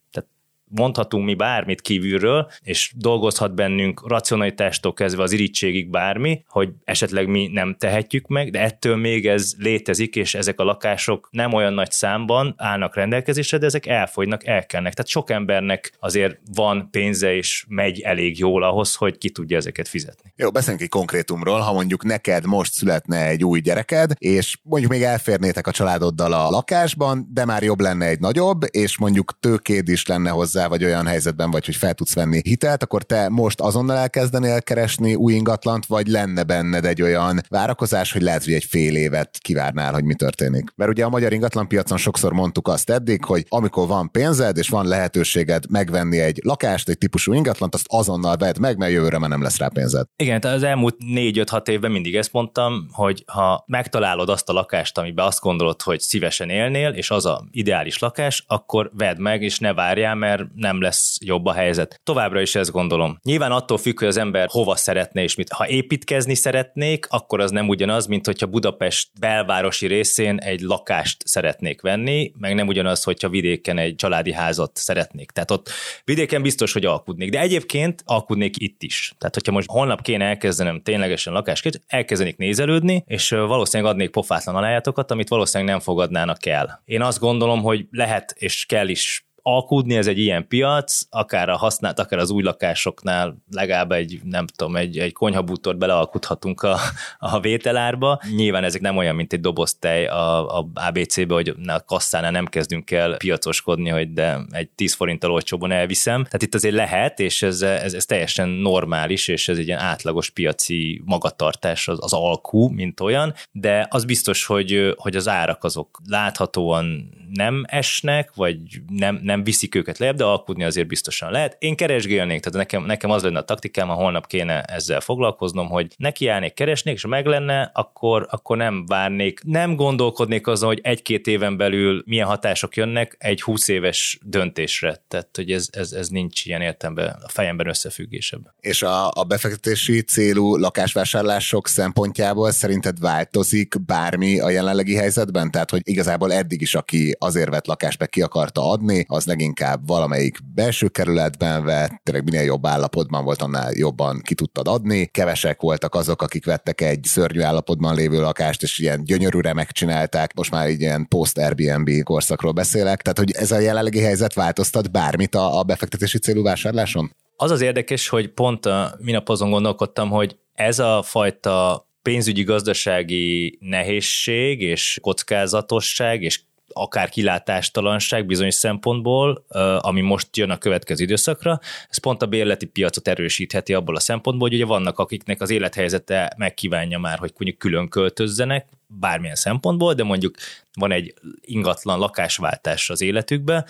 [0.76, 7.48] mondhatunk mi bármit kívülről, és dolgozhat bennünk racionalitástól kezdve az irítségig bármi, hogy esetleg mi
[7.48, 11.92] nem tehetjük meg, de ettől még ez létezik, és ezek a lakások nem olyan nagy
[11.92, 14.94] számban állnak rendelkezésre, de ezek elfogynak, elkennek.
[14.94, 19.88] Tehát sok embernek azért van pénze, és megy elég jól ahhoz, hogy ki tudja ezeket
[19.88, 20.34] fizetni.
[20.36, 25.02] Jó, beszéljünk egy konkrétumról, ha mondjuk neked most születne egy új gyereked, és mondjuk még
[25.02, 30.06] elférnétek a családoddal a lakásban, de már jobb lenne egy nagyobb, és mondjuk tőkéd is
[30.06, 33.62] lenne hozzá hozzá, vagy olyan helyzetben vagy, hogy fel tudsz venni hitelt, akkor te most
[33.62, 38.64] azonnal elkezdenél keresni új ingatlant, vagy lenne benned egy olyan várakozás, hogy lehet, hogy egy
[38.64, 40.70] fél évet kivárnál, hogy mi történik.
[40.76, 44.88] Mert ugye a magyar ingatlanpiacon sokszor mondtuk azt eddig, hogy amikor van pénzed, és van
[44.88, 49.42] lehetőséged megvenni egy lakást, egy típusú ingatlant, azt azonnal vedd meg, mert jövőre már nem
[49.42, 50.06] lesz rá pénzed.
[50.16, 54.98] Igen, tehát az elmúlt négy-öt-hat évben mindig ezt mondtam, hogy ha megtalálod azt a lakást,
[54.98, 59.60] amiben azt gondolod, hogy szívesen élnél, és az a ideális lakás, akkor vedd meg, és
[59.60, 62.00] ne várjál, mert nem lesz jobb a helyzet.
[62.04, 63.18] Továbbra is ezt gondolom.
[63.24, 65.52] Nyilván attól függ, hogy az ember hova szeretne és mit.
[65.52, 71.82] Ha építkezni szeretnék, akkor az nem ugyanaz, mint hogyha Budapest belvárosi részén egy lakást szeretnék
[71.82, 75.32] venni, meg nem ugyanaz, hogyha vidéken egy családi házat szeretnék.
[75.32, 75.70] Tehát ott
[76.04, 77.30] vidéken biztos, hogy alkudnék.
[77.30, 79.14] De egyébként alkudnék itt is.
[79.18, 85.12] Tehát, hogyha most holnap kéne elkezdenem ténylegesen lakásként, elkezdenék nézelődni, és valószínűleg adnék pofátlan alájátokat,
[85.12, 86.82] amit valószínűleg nem fogadnának el.
[86.86, 91.58] Én azt gondolom, hogy lehet és kell is alkudni, ez egy ilyen piac, akár a
[91.58, 96.78] használt, akár az új lakásoknál legalább egy, nem tudom, egy, egy konyhabútort belealkudhatunk a,
[97.18, 98.22] a vételárba.
[98.36, 102.46] Nyilván ezek nem olyan, mint egy doboz tej a, a ABC-be, hogy a kasszánál nem
[102.46, 106.24] kezdünk el piacoskodni, hogy de egy 10 forinttal olcsóban elviszem.
[106.24, 110.30] Tehát itt azért lehet, és ez, ez, ez teljesen normális, és ez egy ilyen átlagos
[110.30, 116.02] piaci magatartás az, az alkú, mint olyan, de az biztos, hogy, hogy az árak azok
[116.08, 121.56] láthatóan nem esnek, vagy nem, nem viszik őket lejjebb, de alkudni azért biztosan lehet.
[121.60, 125.94] Én keresgélnék, tehát nekem, nekem az lenne a taktikám, ha holnap kéne ezzel foglalkoznom, hogy
[125.98, 131.28] nekiállnék, keresnék, és ha meg lenne, akkor, akkor nem várnék, nem gondolkodnék azon, hogy egy-két
[131.28, 135.04] éven belül milyen hatások jönnek egy 20 éves döntésre.
[135.08, 138.54] Tehát, hogy ez, ez, ez nincs ilyen értemben a fejemben összefüggésebb.
[138.60, 145.52] És a, a befektetési célú lakásvásárlások szempontjából szerinted változik bármi a jelenlegi helyzetben?
[145.52, 149.88] Tehát, hogy igazából eddig is, aki azért vett lakást be ki akarta adni, az leginkább
[149.88, 155.06] valamelyik belső kerületben vett, tényleg minél jobb állapotban volt, annál jobban ki tudtad adni.
[155.06, 160.34] Kevesek voltak azok, akik vettek egy szörnyű állapotban lévő lakást, és ilyen gyönyörűre megcsinálták.
[160.34, 163.02] Most már így ilyen post-Airbnb korszakról beszélek.
[163.02, 167.16] Tehát, hogy ez a jelenlegi helyzet változtat bármit a, a befektetési célú vásárláson?
[167.38, 173.58] Az az érdekes, hogy pont a minap azon gondolkodtam, hogy ez a fajta pénzügyi gazdasági
[173.62, 176.42] nehézség és kockázatosság és
[176.78, 179.46] akár kilátástalanság bizonyos szempontból,
[179.80, 181.60] ami most jön a következő időszakra,
[181.90, 186.34] ez pont a bérleti piacot erősítheti abból a szempontból, hogy ugye vannak, akiknek az élethelyzete
[186.38, 190.36] megkívánja már, hogy mondjuk külön költözzenek, bármilyen szempontból, de mondjuk
[190.74, 193.66] van egy ingatlan lakásváltás az életükbe,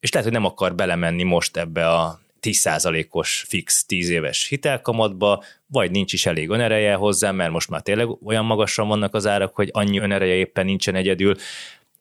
[0.00, 5.90] és lehet, hogy nem akar belemenni most ebbe a 10%-os fix 10 éves hitelkamatba, vagy
[5.90, 9.68] nincs is elég önereje hozzá, mert most már tényleg olyan magasan vannak az árak, hogy
[9.72, 11.36] annyi önereje éppen nincsen egyedül,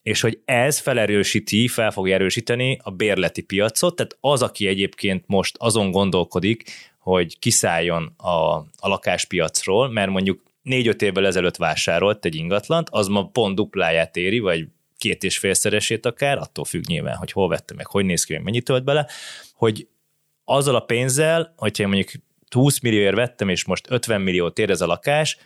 [0.05, 5.55] és hogy ez felerősíti, fel fogja erősíteni a bérleti piacot, tehát az, aki egyébként most
[5.59, 6.63] azon gondolkodik,
[6.99, 13.27] hogy kiszálljon a, a lakáspiacról, mert mondjuk négy-öt évvel ezelőtt vásárolt egy ingatlant, az ma
[13.27, 17.87] pont dupláját éri, vagy két és félszeresét akár, attól függ nyilván, hogy hol vette meg,
[17.87, 19.07] hogy néz ki, mennyit tölt bele,
[19.53, 19.87] hogy
[20.43, 22.09] azzal a pénzzel, hogyha mondjuk
[22.49, 25.37] 20 millióért vettem, és most 50 milliót ér ez a lakás,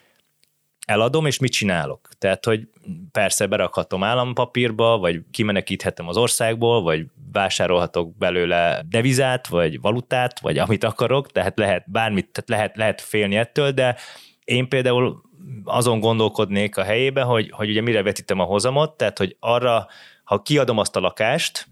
[0.90, 2.10] eladom, és mit csinálok?
[2.18, 2.68] Tehát, hogy
[3.12, 10.84] persze berakhatom állampapírba, vagy kimenekíthetem az országból, vagy vásárolhatok belőle devizát, vagy valutát, vagy amit
[10.84, 13.96] akarok, tehát lehet bármit, tehát lehet, lehet félni ettől, de
[14.44, 15.22] én például
[15.64, 19.88] azon gondolkodnék a helyébe, hogy, hogy ugye mire vetítem a hozamot, tehát hogy arra,
[20.24, 21.68] ha kiadom azt a lakást,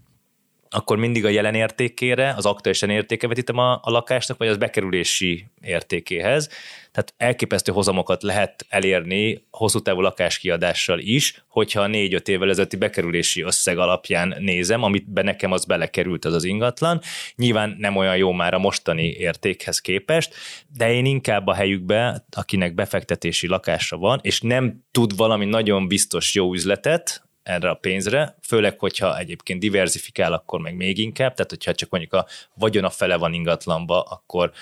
[0.70, 5.46] akkor mindig a jelen értékére, az aktuálisan értéke vetítem a, a lakásnak, vagy az bekerülési
[5.60, 6.48] értékéhez.
[6.92, 13.42] Tehát elképesztő hozamokat lehet elérni hosszú távú lakáskiadással is, hogyha a négy-öt évvel ezelőtti bekerülési
[13.42, 17.00] összeg alapján nézem, amit be nekem az belekerült az az ingatlan.
[17.36, 20.34] Nyilván nem olyan jó már a mostani értékhez képest,
[20.76, 26.34] de én inkább a helyükbe, akinek befektetési lakása van, és nem tud valami nagyon biztos
[26.34, 31.74] jó üzletet, erre a pénzre, főleg, hogyha egyébként diversifikál, akkor meg még inkább, tehát hogyha
[31.74, 34.52] csak mondjuk a vagyona fele van ingatlanba, akkor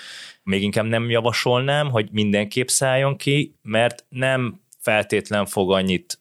[0.43, 6.19] még inkább nem javasolnám, hogy mindenképp szálljon ki, mert nem feltétlen fog annyit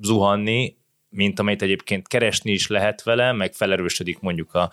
[0.00, 4.70] zuhanni, mint amit egyébként keresni is lehet vele, meg felerősödik mondjuk a,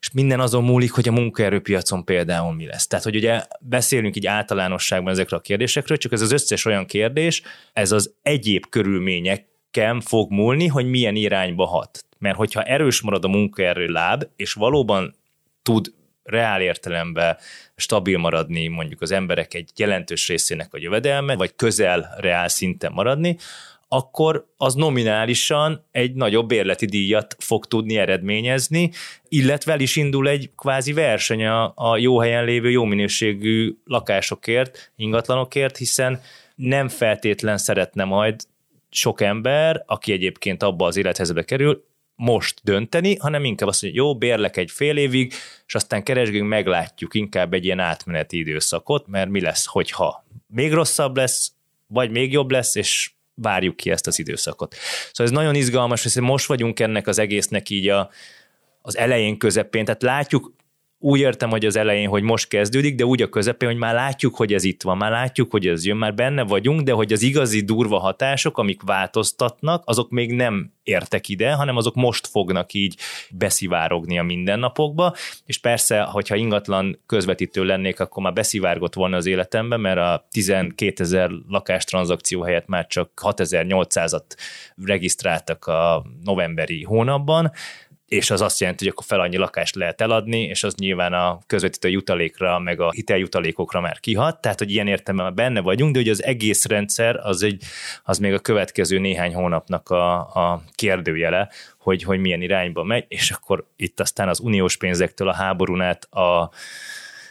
[0.00, 2.86] és minden azon múlik, hogy a munkaerőpiacon például mi lesz.
[2.86, 7.42] Tehát, hogy ugye beszélünk így általánosságban ezekről a kérdésekről, csak ez az összes olyan kérdés,
[7.72, 12.04] ez az egyéb körülmények kem fog múlni, hogy milyen irányba hat.
[12.18, 15.14] Mert hogyha erős marad a munkaerő láb, és valóban
[15.62, 17.36] tud reál értelemben
[17.76, 23.36] stabil maradni mondjuk az emberek egy jelentős részének a jövedelme, vagy közel reál szinten maradni,
[23.88, 28.90] akkor az nominálisan egy nagyobb bérleti díjat fog tudni eredményezni,
[29.28, 35.76] illetve is indul egy kvázi verseny a, a jó helyen lévő, jó minőségű lakásokért, ingatlanokért,
[35.76, 36.20] hiszen
[36.54, 38.40] nem feltétlen szeretne majd
[38.94, 44.16] sok ember, aki egyébként abba az élethelyzetbe kerül, most dönteni, hanem inkább azt mondja, jó,
[44.16, 45.32] bérlek egy fél évig,
[45.66, 51.16] és aztán keresgünk, meglátjuk inkább egy ilyen átmeneti időszakot, mert mi lesz, hogyha még rosszabb
[51.16, 51.52] lesz,
[51.86, 54.74] vagy még jobb lesz, és várjuk ki ezt az időszakot.
[55.12, 58.10] Szóval ez nagyon izgalmas, hogy most vagyunk ennek az egésznek így a,
[58.82, 60.52] az elején, közepén, tehát látjuk
[61.04, 64.36] úgy értem, hogy az elején, hogy most kezdődik, de úgy a közepén, hogy már látjuk,
[64.36, 67.22] hogy ez itt van, már látjuk, hogy ez jön, már benne vagyunk, de hogy az
[67.22, 72.96] igazi durva hatások, amik változtatnak, azok még nem értek ide, hanem azok most fognak így
[73.30, 75.14] beszivárogni a mindennapokba,
[75.46, 81.02] és persze, hogyha ingatlan közvetítő lennék, akkor már beszivárgott volna az életembe, mert a 12
[81.02, 84.24] ezer lakástranzakció helyett már csak 6800-at
[84.84, 87.52] regisztráltak a novemberi hónapban,
[88.12, 91.38] és az azt jelenti, hogy akkor fel annyi lakást lehet eladni, és az nyilván a
[91.46, 96.08] közvetítő jutalékra, meg a hiteljutalékokra már kihat, tehát hogy ilyen értelemben benne vagyunk, de hogy
[96.08, 97.62] az egész rendszer az, egy,
[98.02, 101.48] az még a következő néhány hónapnak a, a kérdőjele,
[101.78, 106.04] hogy, hogy milyen irányba megy, és akkor itt aztán az uniós pénzektől a háborún át
[106.04, 106.50] a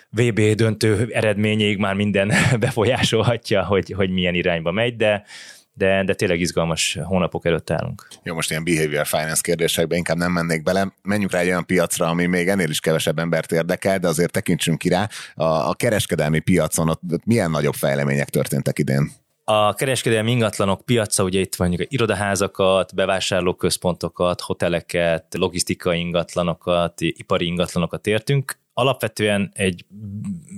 [0.09, 5.23] VB döntő eredményéig már minden befolyásolhatja, hogy, hogy milyen irányba megy, de
[5.73, 8.07] de, de tényleg izgalmas hónapok előtt állunk.
[8.23, 10.93] Jó, most ilyen behavior finance kérdésekbe inkább nem mennék bele.
[11.01, 14.77] Menjünk rá egy olyan piacra, ami még ennél is kevesebb embert érdekel, de azért tekintsünk
[14.77, 15.09] ki rá.
[15.35, 19.11] A, a kereskedelmi piacon ott milyen nagyobb fejlemények történtek idén?
[19.43, 28.59] A kereskedelmi ingatlanok piaca, ugye itt van irodaházakat, bevásárlóközpontokat, hoteleket, logisztikai ingatlanokat, ipari ingatlanokat értünk.
[28.73, 29.85] Alapvetően egy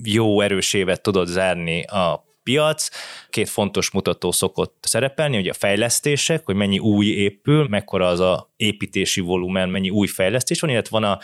[0.03, 2.89] jó erős évet tudod zárni a piac.
[3.29, 8.51] Két fontos mutató szokott szerepelni, hogy a fejlesztések, hogy mennyi új épül, mekkora az a
[8.55, 11.19] építési volumen, mennyi új fejlesztés van, illetve van a,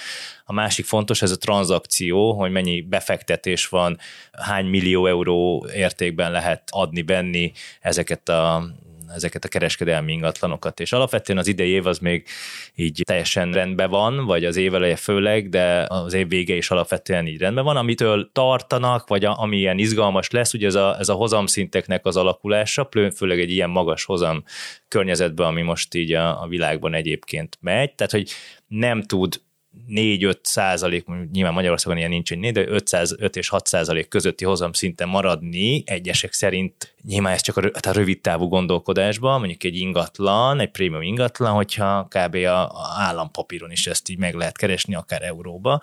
[0.46, 3.98] a másik fontos, ez a tranzakció, hogy mennyi befektetés van,
[4.32, 7.52] hány millió euró értékben lehet adni, benni
[7.82, 8.70] ezeket a
[9.16, 10.80] ezeket a kereskedelmi ingatlanokat.
[10.80, 12.28] És alapvetően az idei év az még
[12.76, 17.40] így teljesen rendben van, vagy az éveleje főleg, de az év vége is alapvetően így
[17.40, 21.14] rendben van, amitől tartanak, vagy a, ami ilyen izgalmas lesz, ugye ez a, ez a
[21.14, 24.44] hozamszinteknek az alakulása, főleg egy ilyen magas hozam
[24.88, 28.32] környezetben, ami most így a, a világban egyébként megy, tehát hogy
[28.68, 29.42] nem tud
[29.88, 34.74] 4-5 százalék, nyilván Magyarországon ilyen nincs, hogy 4, de 505 és 6 százalék közötti hozam
[34.74, 39.76] szinten maradni, egyesek szerint nyilván ez csak a, hát a rövid távú gondolkodásban, mondjuk egy
[39.76, 42.36] ingatlan, egy prémium ingatlan, hogyha kb.
[42.36, 45.80] a, a állampapíron is ezt így meg lehet keresni, akár euróba.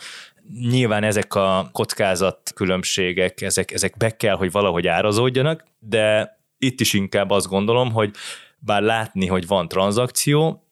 [0.70, 6.92] Nyilván ezek a kockázat különbségek, ezek, ezek be kell, hogy valahogy árazódjanak, de itt is
[6.92, 8.10] inkább azt gondolom, hogy
[8.58, 10.65] bár látni, hogy van tranzakció,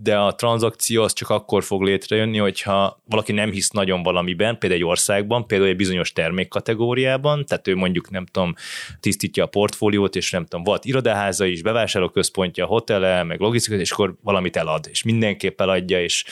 [0.00, 4.80] de a tranzakció az csak akkor fog létrejönni, hogyha valaki nem hisz nagyon valamiben, például
[4.80, 8.54] egy országban, például egy bizonyos termékkategóriában, tehát ő mondjuk nem tudom,
[9.00, 14.14] tisztítja a portfóliót, és nem tudom, volt irodaháza is, bevásárlóközpontja, hotele, meg logisztika, és akkor
[14.22, 16.24] valamit elad, és mindenképp eladja, és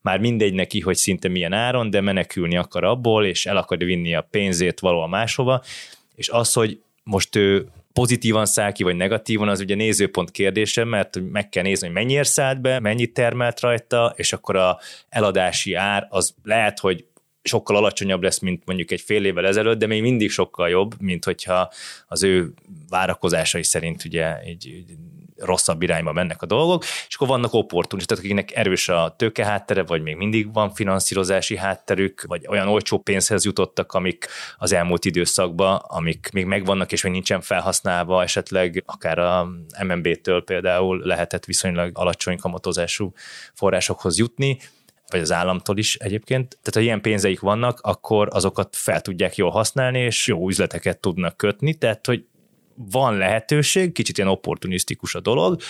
[0.00, 4.14] már mindegy neki, hogy szinte milyen áron, de menekülni akar abból, és el akarja vinni
[4.14, 5.62] a pénzét valahol máshova,
[6.14, 11.20] és az, hogy most ő pozitívan száll ki, vagy negatívan, az ugye nézőpont kérdése, mert
[11.32, 14.78] meg kell nézni, hogy mennyiért szállt be, mennyit termelt rajta, és akkor a
[15.08, 17.04] eladási ár az lehet, hogy
[17.44, 21.24] sokkal alacsonyabb lesz, mint mondjuk egy fél évvel ezelőtt, de még mindig sokkal jobb, mint
[21.24, 21.72] hogyha
[22.06, 22.52] az ő
[22.88, 24.84] várakozásai szerint ugye egy
[25.36, 30.02] rosszabb irányba mennek a dolgok, és akkor vannak opportunisták, akiknek erős a tőke háttere, vagy
[30.02, 34.26] még mindig van finanszírozási hátterük, vagy olyan olcsó pénzhez jutottak, amik
[34.58, 39.48] az elmúlt időszakban, amik még megvannak, és még nincsen felhasználva, esetleg akár a
[39.82, 43.12] MNB-től például lehetett viszonylag alacsony kamatozású
[43.54, 44.58] forrásokhoz jutni,
[45.10, 46.48] vagy az államtól is egyébként.
[46.48, 51.36] Tehát ha ilyen pénzeik vannak, akkor azokat fel tudják jól használni, és jó üzleteket tudnak
[51.36, 52.24] kötni, tehát hogy
[52.74, 55.60] van lehetőség, kicsit ilyen opportunisztikus a dolog,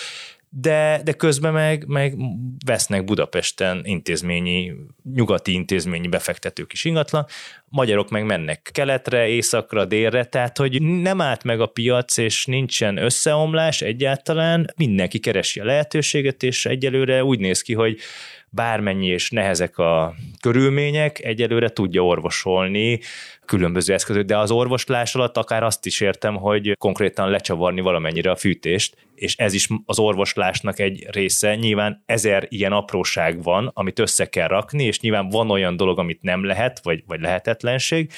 [0.49, 2.17] de, de közben meg, meg
[2.65, 4.73] vesznek Budapesten intézményi,
[5.13, 7.25] nyugati intézményi befektetők is ingatlan,
[7.69, 12.97] magyarok meg mennek keletre, északra, délre, tehát hogy nem állt meg a piac, és nincsen
[12.97, 17.99] összeomlás egyáltalán, mindenki keresi a lehetőséget, és egyelőre úgy néz ki, hogy
[18.55, 22.99] bármennyi és nehezek a körülmények, egyelőre tudja orvosolni
[23.45, 28.35] különböző eszközök, de az orvoslás alatt akár azt is értem, hogy konkrétan lecsavarni valamennyire a
[28.35, 31.55] fűtést, és ez is az orvoslásnak egy része.
[31.55, 36.21] Nyilván ezer ilyen apróság van, amit össze kell rakni, és nyilván van olyan dolog, amit
[36.21, 38.11] nem lehet, vagy, vagy lehetetlenség,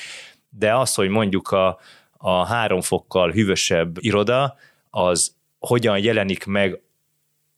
[0.49, 1.79] de az, hogy mondjuk a,
[2.17, 4.55] a három fokkal hűvösebb iroda,
[4.89, 6.79] az hogyan jelenik meg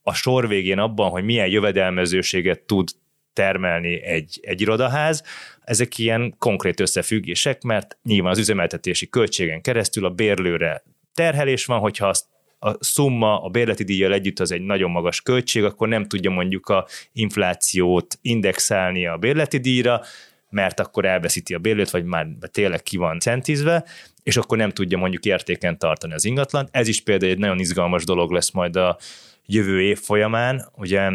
[0.09, 2.89] a sor végén abban, hogy milyen jövedelmezőséget tud
[3.33, 5.23] termelni egy, egy irodaház,
[5.63, 12.07] ezek ilyen konkrét összefüggések, mert nyilván az üzemeltetési költségen keresztül a bérlőre terhelés van, hogyha
[12.07, 12.25] azt
[12.59, 16.67] a szumma a bérleti díjjal együtt az egy nagyon magas költség, akkor nem tudja mondjuk
[16.67, 20.01] a inflációt indexálni a bérleti díjra,
[20.49, 23.85] mert akkor elveszíti a bérlőt, vagy már tényleg ki van centizve,
[24.23, 26.67] és akkor nem tudja mondjuk értéken tartani az ingatlan.
[26.71, 28.97] Ez is például egy nagyon izgalmas dolog lesz majd a
[29.49, 30.71] jövő év folyamán.
[30.75, 31.11] Ugye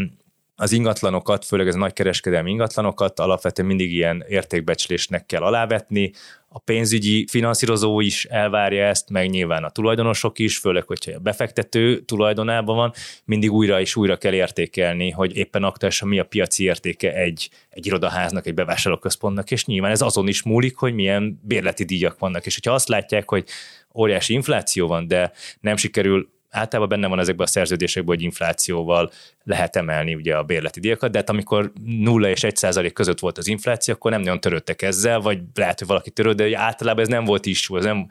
[0.57, 6.13] az ingatlanokat, főleg ez a nagykereskedelmi ingatlanokat alapvetően mindig ilyen értékbecslésnek kell alávetni,
[6.57, 12.01] a pénzügyi finanszírozó is elvárja ezt, meg nyilván a tulajdonosok is, főleg, hogyha a befektető
[12.01, 12.93] tulajdonában van,
[13.25, 17.87] mindig újra és újra kell értékelni, hogy éppen aktuálisan mi a piaci értéke egy, egy
[17.87, 22.47] irodaháznak, egy bevásárlóközpontnak, és nyilván ez azon is múlik, hogy milyen bérleti díjak vannak.
[22.47, 23.49] És hogyha azt látják, hogy
[23.95, 29.11] óriási infláció van, de nem sikerül általában benne van ezekben a szerződésekben, hogy inflációval
[29.43, 33.39] lehet emelni ugye a bérleti díjakat, de hát amikor 0 és 1 százalék között volt
[33.39, 37.09] az infláció, akkor nem nagyon törődtek ezzel, vagy lehet, hogy valaki törőd, de általában ez
[37.09, 38.07] nem volt is, ez nem,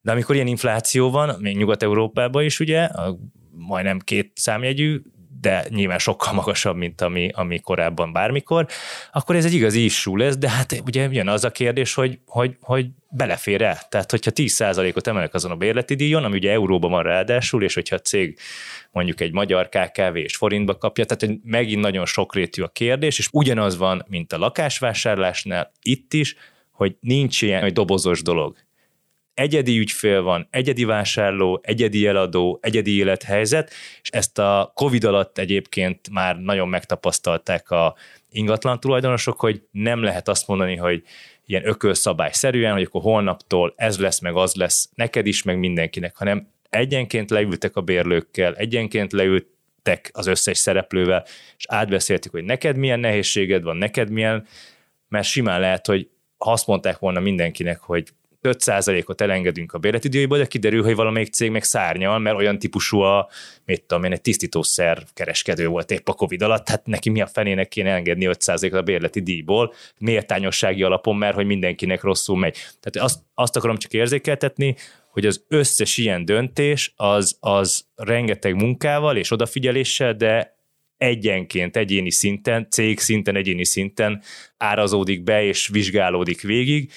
[0.00, 3.18] de amikor ilyen infláció van, még Nyugat-Európában is ugye, a
[3.50, 5.02] majdnem két számjegyű,
[5.42, 8.66] de nyilván sokkal magasabb, mint ami, ami korábban bármikor,
[9.12, 12.56] akkor ez egy igazi issú lesz, de hát ugye jön az a kérdés, hogy, hogy,
[12.60, 13.86] hogy belefér-e?
[13.88, 17.96] Tehát, hogyha 10%-ot emelek azon a bérleti díjon, ami ugye euróban van ráadásul, és hogyha
[17.96, 18.38] a cég
[18.90, 23.76] mondjuk egy magyar KKV és forintba kapja, tehát megint nagyon sokrétű a kérdés, és ugyanaz
[23.76, 26.36] van, mint a lakásvásárlásnál, itt is,
[26.70, 28.56] hogy nincs ilyen, hogy dobozos dolog
[29.34, 33.70] egyedi ügyfél van, egyedi vásárló, egyedi eladó, egyedi élethelyzet,
[34.02, 37.94] és ezt a Covid alatt egyébként már nagyon megtapasztalták a
[38.30, 41.02] ingatlan tulajdonosok, hogy nem lehet azt mondani, hogy
[41.46, 46.48] ilyen ökölszabályszerűen, hogy akkor holnaptól ez lesz, meg az lesz neked is, meg mindenkinek, hanem
[46.70, 51.24] egyenként leültek a bérlőkkel, egyenként leültek az összes szereplővel,
[51.56, 54.46] és átbeszéltük, hogy neked milyen nehézséged van, neked milyen,
[55.08, 58.08] mert simán lehet, hogy ha azt mondták volna mindenkinek, hogy
[58.42, 63.28] 5%-ot elengedünk a díjból, de kiderül, hogy valamelyik cég meg szárnyal, mert olyan típusú a,
[63.64, 67.26] mit tudom én, egy tisztítószer kereskedő volt épp a Covid alatt, hát neki mi a
[67.26, 72.56] fenének kéne engedni 5%-ot a bérleti díjból, méltányossági alapon, mert hogy mindenkinek rosszul megy.
[72.80, 74.74] Tehát azt, azt akarom csak érzékeltetni,
[75.08, 80.60] hogy az összes ilyen döntés az, az rengeteg munkával és odafigyeléssel, de
[80.96, 84.22] egyenként, egyéni szinten, cég szinten, egyéni szinten
[84.56, 86.90] árazódik be és vizsgálódik végig,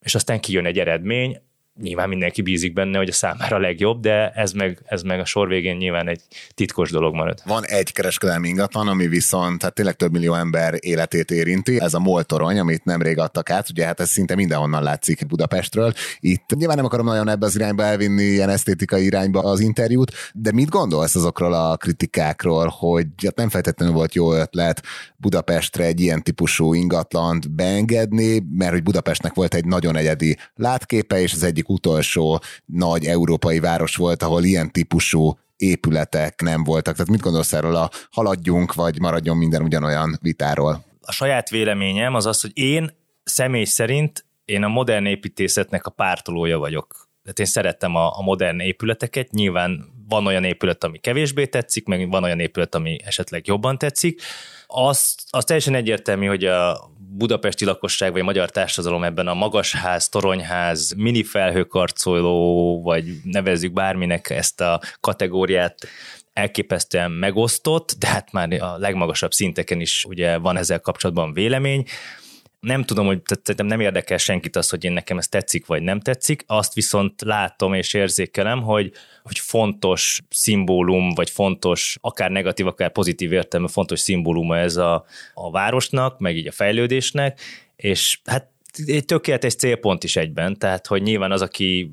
[0.00, 1.42] és aztán kijön egy eredmény,
[1.82, 5.24] nyilván mindenki bízik benne, hogy a számára a legjobb, de ez meg, ez meg a
[5.24, 6.20] sor végén nyilván egy
[6.54, 7.38] titkos dolog marad.
[7.44, 11.80] Van egy kereskedelmi ingatlan, ami viszont hát tényleg több millió ember életét érinti.
[11.80, 15.92] Ez a MOL torony, amit nemrég adtak át, ugye hát ez szinte mindenhonnan látszik Budapestről.
[16.20, 20.52] Itt nyilván nem akarom nagyon ebbe az irányba elvinni, ilyen esztétikai irányba az interjút, de
[20.52, 24.82] mit gondolsz azokról a kritikákról, hogy hát nem feltétlenül volt jó ötlet
[25.16, 31.32] Budapestre egy ilyen típusú ingatlant beengedni, mert hogy Budapestnek volt egy nagyon egyedi látképe, és
[31.32, 36.94] az egyik utolsó nagy európai város volt, ahol ilyen típusú épületek nem voltak.
[36.94, 40.84] Tehát mit gondolsz erről a haladjunk, vagy maradjon minden ugyanolyan vitáról?
[41.02, 42.90] A saját véleményem az az, hogy én
[43.24, 47.08] személy szerint én a modern építészetnek a pártolója vagyok.
[47.22, 52.10] Tehát én szerettem a, a modern épületeket, nyilván van olyan épület, ami kevésbé tetszik, meg
[52.10, 54.22] van olyan épület, ami esetleg jobban tetszik.
[54.66, 56.90] Az, az teljesen egyértelmű, hogy a
[57.20, 64.60] budapesti lakosság vagy magyar társadalom ebben a magasház, toronyház, mini felhőkarcoló, vagy nevezzük bárminek ezt
[64.60, 65.88] a kategóriát
[66.32, 71.84] elképesztően megosztott, de hát már a legmagasabb szinteken is ugye van ezzel kapcsolatban vélemény
[72.60, 76.00] nem tudom, hogy tehát nem érdekel senkit az, hogy én nekem ez tetszik, vagy nem
[76.00, 78.92] tetszik, azt viszont látom és érzékelem, hogy,
[79.22, 85.04] hogy fontos szimbólum, vagy fontos, akár negatív, akár pozitív értelme, fontos szimbóluma ez a,
[85.34, 87.40] a városnak, meg így a fejlődésnek,
[87.76, 88.48] és hát
[88.86, 91.92] egy tökéletes célpont is egyben, tehát hogy nyilván az, aki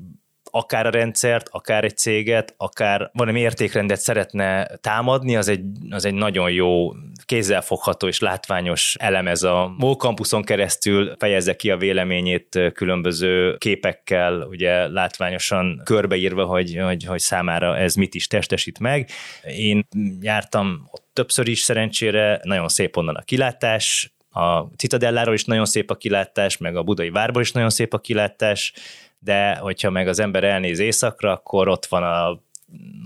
[0.50, 6.14] akár a rendszert, akár egy céget, akár valami értékrendet szeretne támadni, az egy, az egy
[6.14, 6.92] nagyon jó,
[7.28, 14.42] kézzelfogható és látványos elem ez a MOL campuson keresztül fejezze ki a véleményét különböző képekkel,
[14.42, 19.10] ugye látványosan körbeírva, hogy, hogy, hogy számára ez mit is testesít meg.
[19.42, 19.86] Én
[20.20, 25.90] jártam ott többször is szerencsére, nagyon szép onnan a kilátás, a Citadelláról is nagyon szép
[25.90, 28.72] a kilátás, meg a budai várból is nagyon szép a kilátás,
[29.18, 32.42] de hogyha meg az ember elnéz északra, akkor ott van a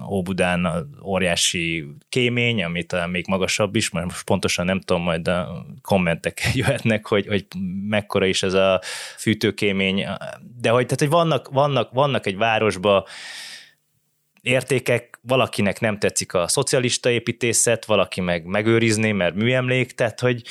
[0.08, 6.40] Óbudán óriási kémény, amit még magasabb is, mert most pontosan nem tudom, majd a kommentek
[6.54, 7.46] jöhetnek, hogy, hogy
[7.88, 8.80] mekkora is ez a
[9.16, 10.06] fűtőkémény,
[10.60, 13.06] de hogy, tehát, hogy vannak, vannak, vannak egy városba
[14.40, 20.42] értékek, valakinek nem tetszik a szocialista építészet, valaki meg megőrizné, mert műemlék, tehát hogy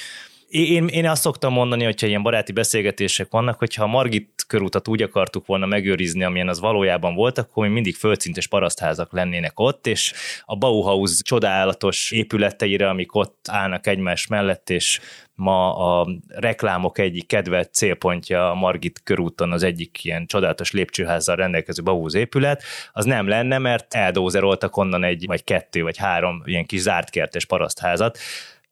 [0.52, 5.02] én, én azt szoktam mondani, hogyha ilyen baráti beszélgetések vannak, hogyha a Margit körutat úgy
[5.02, 10.14] akartuk volna megőrizni, amilyen az valójában volt, akkor mi mindig földszintes parasztházak lennének ott, és
[10.45, 14.99] a Bauhaus csodálatos épületeire, amik ott állnak egymás mellett, és
[15.36, 21.84] ma a reklámok egyik kedvelt célpontja a Margit körúton az egyik ilyen csodálatos lépcsőházzal rendelkező
[21.84, 26.80] Bauhaus épület, az nem lenne, mert eldózeroltak onnan egy, vagy kettő, vagy három ilyen kis
[26.80, 28.18] zárt kertes parasztházat,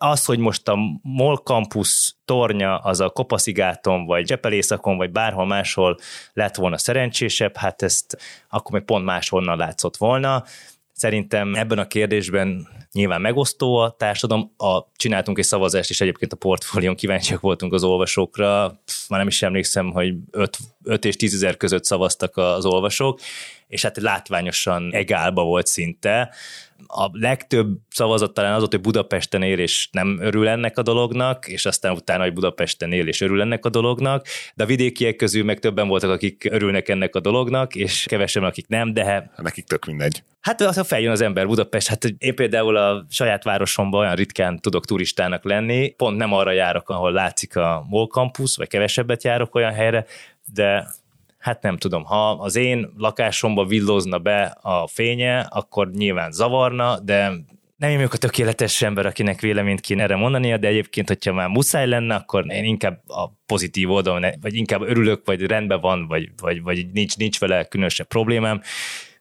[0.02, 5.98] az, hogy most a MOL Campus tornya az a Kopaszigáton, vagy Csepelészakon, vagy bárhol máshol
[6.34, 8.18] lett volna szerencsésebb, hát ezt
[8.50, 10.44] akkor még pont máshonnan látszott volna.
[10.94, 14.54] Szerintem ebben a kérdésben nyilván megosztó a társadalom.
[14.58, 18.80] A, csináltunk egy szavazást, és egyébként a portfólión kíváncsiak voltunk az olvasókra.
[18.86, 23.20] Pff, már nem is emlékszem, hogy 5, 5 és 10 ezer között szavaztak az olvasók,
[23.70, 26.34] és hát látványosan egálba volt szinte
[26.88, 31.48] a legtöbb szavazat talán az volt, hogy Budapesten él, és nem örül ennek a dolognak,
[31.48, 35.44] és aztán utána, hogy Budapesten él, és örül ennek a dolognak, de a vidékiek közül
[35.44, 39.04] meg többen voltak, akik örülnek ennek a dolognak, és kevesen, akik nem, de...
[39.04, 40.24] Hát nekik tök mindegy.
[40.40, 44.60] Hát az, ha feljön az ember Budapest, hát én például a saját városomban olyan ritkán
[44.60, 49.56] tudok turistának lenni, pont nem arra járok, ahol látszik a MOL campus, vagy kevesebbet járok
[49.56, 50.06] olyan helyre,
[50.54, 50.88] de
[51.40, 57.32] hát nem tudom, ha az én lakásomba villózna be a fénye, akkor nyilván zavarna, de
[57.80, 61.88] nem én a tökéletes ember, akinek véleményt kéne erre mondania, de egyébként, hogyha már muszáj
[61.88, 66.62] lenne, akkor én inkább a pozitív oldalon, vagy inkább örülök, vagy rendben van, vagy, vagy,
[66.62, 68.62] vagy nincs, nincs vele különösebb problémám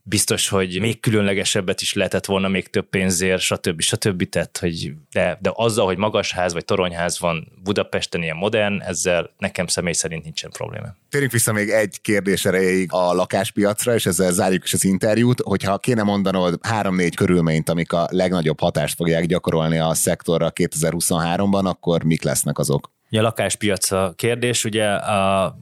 [0.09, 3.81] biztos, hogy még különlegesebbet is lehetett volna, még több pénzért, stb.
[3.81, 4.29] stb.
[4.29, 9.31] Tehát, hogy de, de azzal, hogy magas ház vagy toronyház van Budapesten ilyen modern, ezzel
[9.39, 10.87] nekem személy szerint nincsen probléma.
[11.09, 15.41] Térjünk vissza még egy kérdés erejéig a lakáspiacra, és ezzel zárjuk is az interjút.
[15.41, 22.03] Hogyha kéne mondanod három-négy körülményt, amik a legnagyobb hatást fogják gyakorolni a szektorra 2023-ban, akkor
[22.03, 22.97] mik lesznek azok?
[23.11, 25.57] A lakáspiac a kérdés, ugye a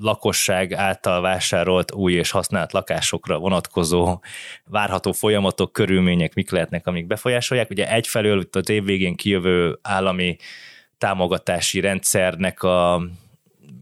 [0.00, 4.20] lakosság által vásárolt új és használt lakásokra vonatkozó
[4.64, 7.70] várható folyamatok, körülmények mik lehetnek, amik befolyásolják.
[7.70, 10.36] Ugye egyfelől az év végén kijövő állami
[10.98, 13.02] támogatási rendszernek a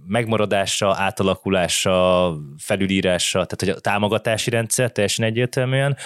[0.07, 5.97] megmaradása, átalakulása, felülírása, tehát hogy a támogatási rendszer teljesen egyértelműen,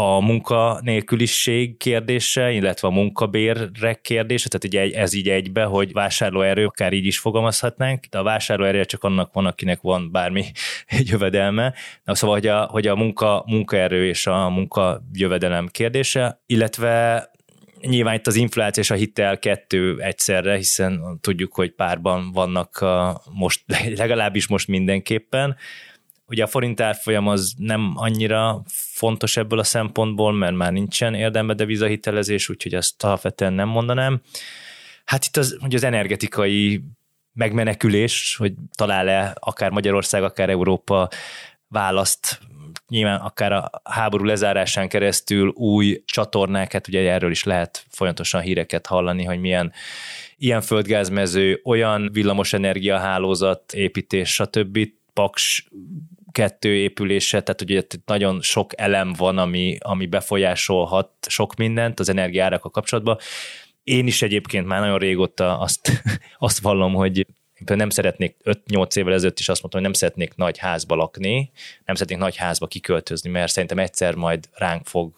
[0.00, 6.92] a munkanélküliség kérdése, illetve a munkabérek kérdése, tehát ugye ez így egybe, hogy vásárlóerő, akár
[6.92, 10.44] így is fogalmazhatnánk, de a vásárlóerő csak annak van, akinek van bármi
[11.10, 11.74] jövedelme.
[12.04, 17.30] Na, szóval, hogy a, hogy a munka, munkaerő és a munkajövedelem kérdése, illetve
[17.80, 22.84] Nyilván itt az infláció és a hitel kettő egyszerre, hiszen tudjuk, hogy párban vannak
[23.32, 23.64] most,
[23.96, 25.56] legalábbis most mindenképpen.
[26.28, 28.62] Ugye a forint árfolyam az nem annyira
[28.92, 34.20] fontos ebből a szempontból, mert már nincsen érdembe devizahitelezés, úgyhogy azt alapvetően nem mondanám.
[35.04, 36.82] Hát itt az, hogy az energetikai
[37.32, 41.08] megmenekülés, hogy talál-e akár Magyarország, akár Európa
[41.68, 42.40] választ
[42.88, 49.24] nyilván akár a háború lezárásán keresztül új csatornákat, ugye erről is lehet folyamatosan híreket hallani,
[49.24, 49.72] hogy milyen
[50.36, 54.78] ilyen földgázmező, olyan villamosenergia hálózat építés, stb.
[55.12, 55.68] Paks
[56.38, 62.70] kettő épülése, tehát ugye nagyon sok elem van, ami, ami befolyásolhat sok mindent az energiárakkal
[62.70, 63.18] kapcsolatban.
[63.84, 66.02] Én is egyébként már nagyon régóta azt,
[66.48, 67.26] azt vallom, hogy
[67.64, 71.50] nem szeretnék 5-8 évvel ezelőtt is azt mondtam, hogy nem szeretnék nagy házba lakni,
[71.84, 75.12] nem szeretnék nagy házba kiköltözni, mert szerintem egyszer majd ránk fog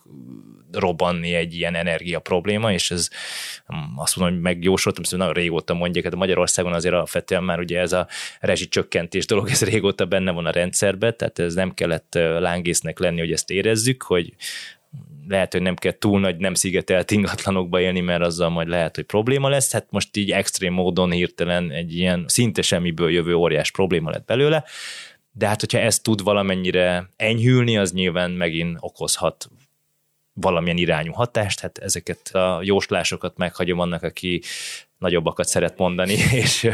[0.72, 3.08] robbanni egy ilyen energia probléma, és ez
[3.96, 7.92] azt mondom, hogy megjósoltam, hogy nagyon régóta mondják, de Magyarországon azért alapvetően már ugye ez
[7.92, 8.08] a
[8.40, 13.32] rezsicsökkentés dolog, ez régóta benne van a rendszerbe, tehát ez nem kellett lángésznek lenni, hogy
[13.32, 14.34] ezt érezzük, hogy
[15.28, 19.04] lehet, hogy nem kell túl nagy nem szigetelt ingatlanokba élni, mert azzal majd lehet, hogy
[19.04, 19.72] probléma lesz.
[19.72, 24.64] Hát most így extrém módon hirtelen egy ilyen szinte semmiből jövő óriás probléma lett belőle.
[25.32, 29.48] De hát, hogyha ez tud valamennyire enyhülni, az nyilván megint okozhat
[30.32, 34.42] valamilyen irányú hatást, hát ezeket a jóslásokat meghagyom annak, aki
[34.98, 36.12] nagyobbakat szeret mondani,
[36.42, 36.70] és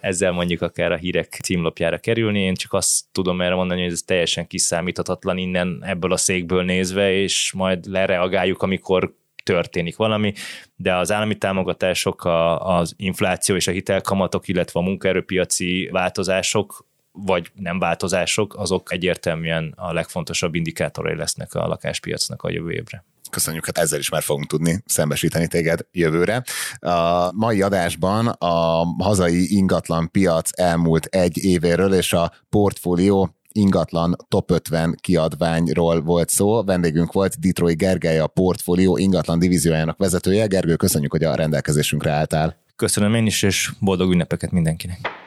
[0.00, 2.40] ezzel mondjuk akár a hírek címlapjára kerülni.
[2.40, 7.12] Én csak azt tudom erre mondani, hogy ez teljesen kiszámíthatatlan innen ebből a székből nézve,
[7.12, 10.32] és majd lereagáljuk, amikor történik valami,
[10.76, 12.24] de az állami támogatások,
[12.58, 19.92] az infláció és a hitelkamatok, illetve a munkaerőpiaci változások vagy nem változások, azok egyértelműen a
[19.92, 23.04] legfontosabb indikátorai lesznek a lakáspiacnak a jövő évre.
[23.30, 26.42] Köszönjük, hát ezzel is már fogunk tudni szembesíteni téged jövőre.
[26.78, 34.50] A mai adásban a hazai ingatlan piac elmúlt egy évéről és a portfólió ingatlan top
[34.50, 36.64] 50 kiadványról volt szó.
[36.64, 40.46] Vendégünk volt Detroit Gergely, a portfólió ingatlan divíziójának vezetője.
[40.46, 42.56] Gergő, köszönjük, hogy a rendelkezésünkre álltál.
[42.76, 45.19] Köszönöm én is, és boldog ünnepeket mindenkinek.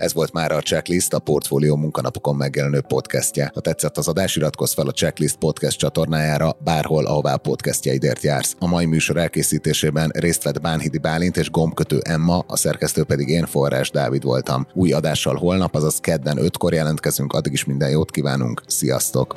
[0.00, 3.50] Ez volt már a Checklist, a Portfólió munkanapokon megjelenő podcastje.
[3.54, 8.56] Ha tetszett az adás, iratkozz fel a Checklist podcast csatornájára, bárhol, ahová podcastjaidért jársz.
[8.58, 13.46] A mai műsor elkészítésében részt vett Bánhidi Bálint és gombkötő Emma, a szerkesztő pedig én,
[13.46, 14.66] Forrás Dávid voltam.
[14.74, 19.36] Új adással holnap, azaz kedden 5-kor jelentkezünk, addig is minden jót kívánunk, sziasztok!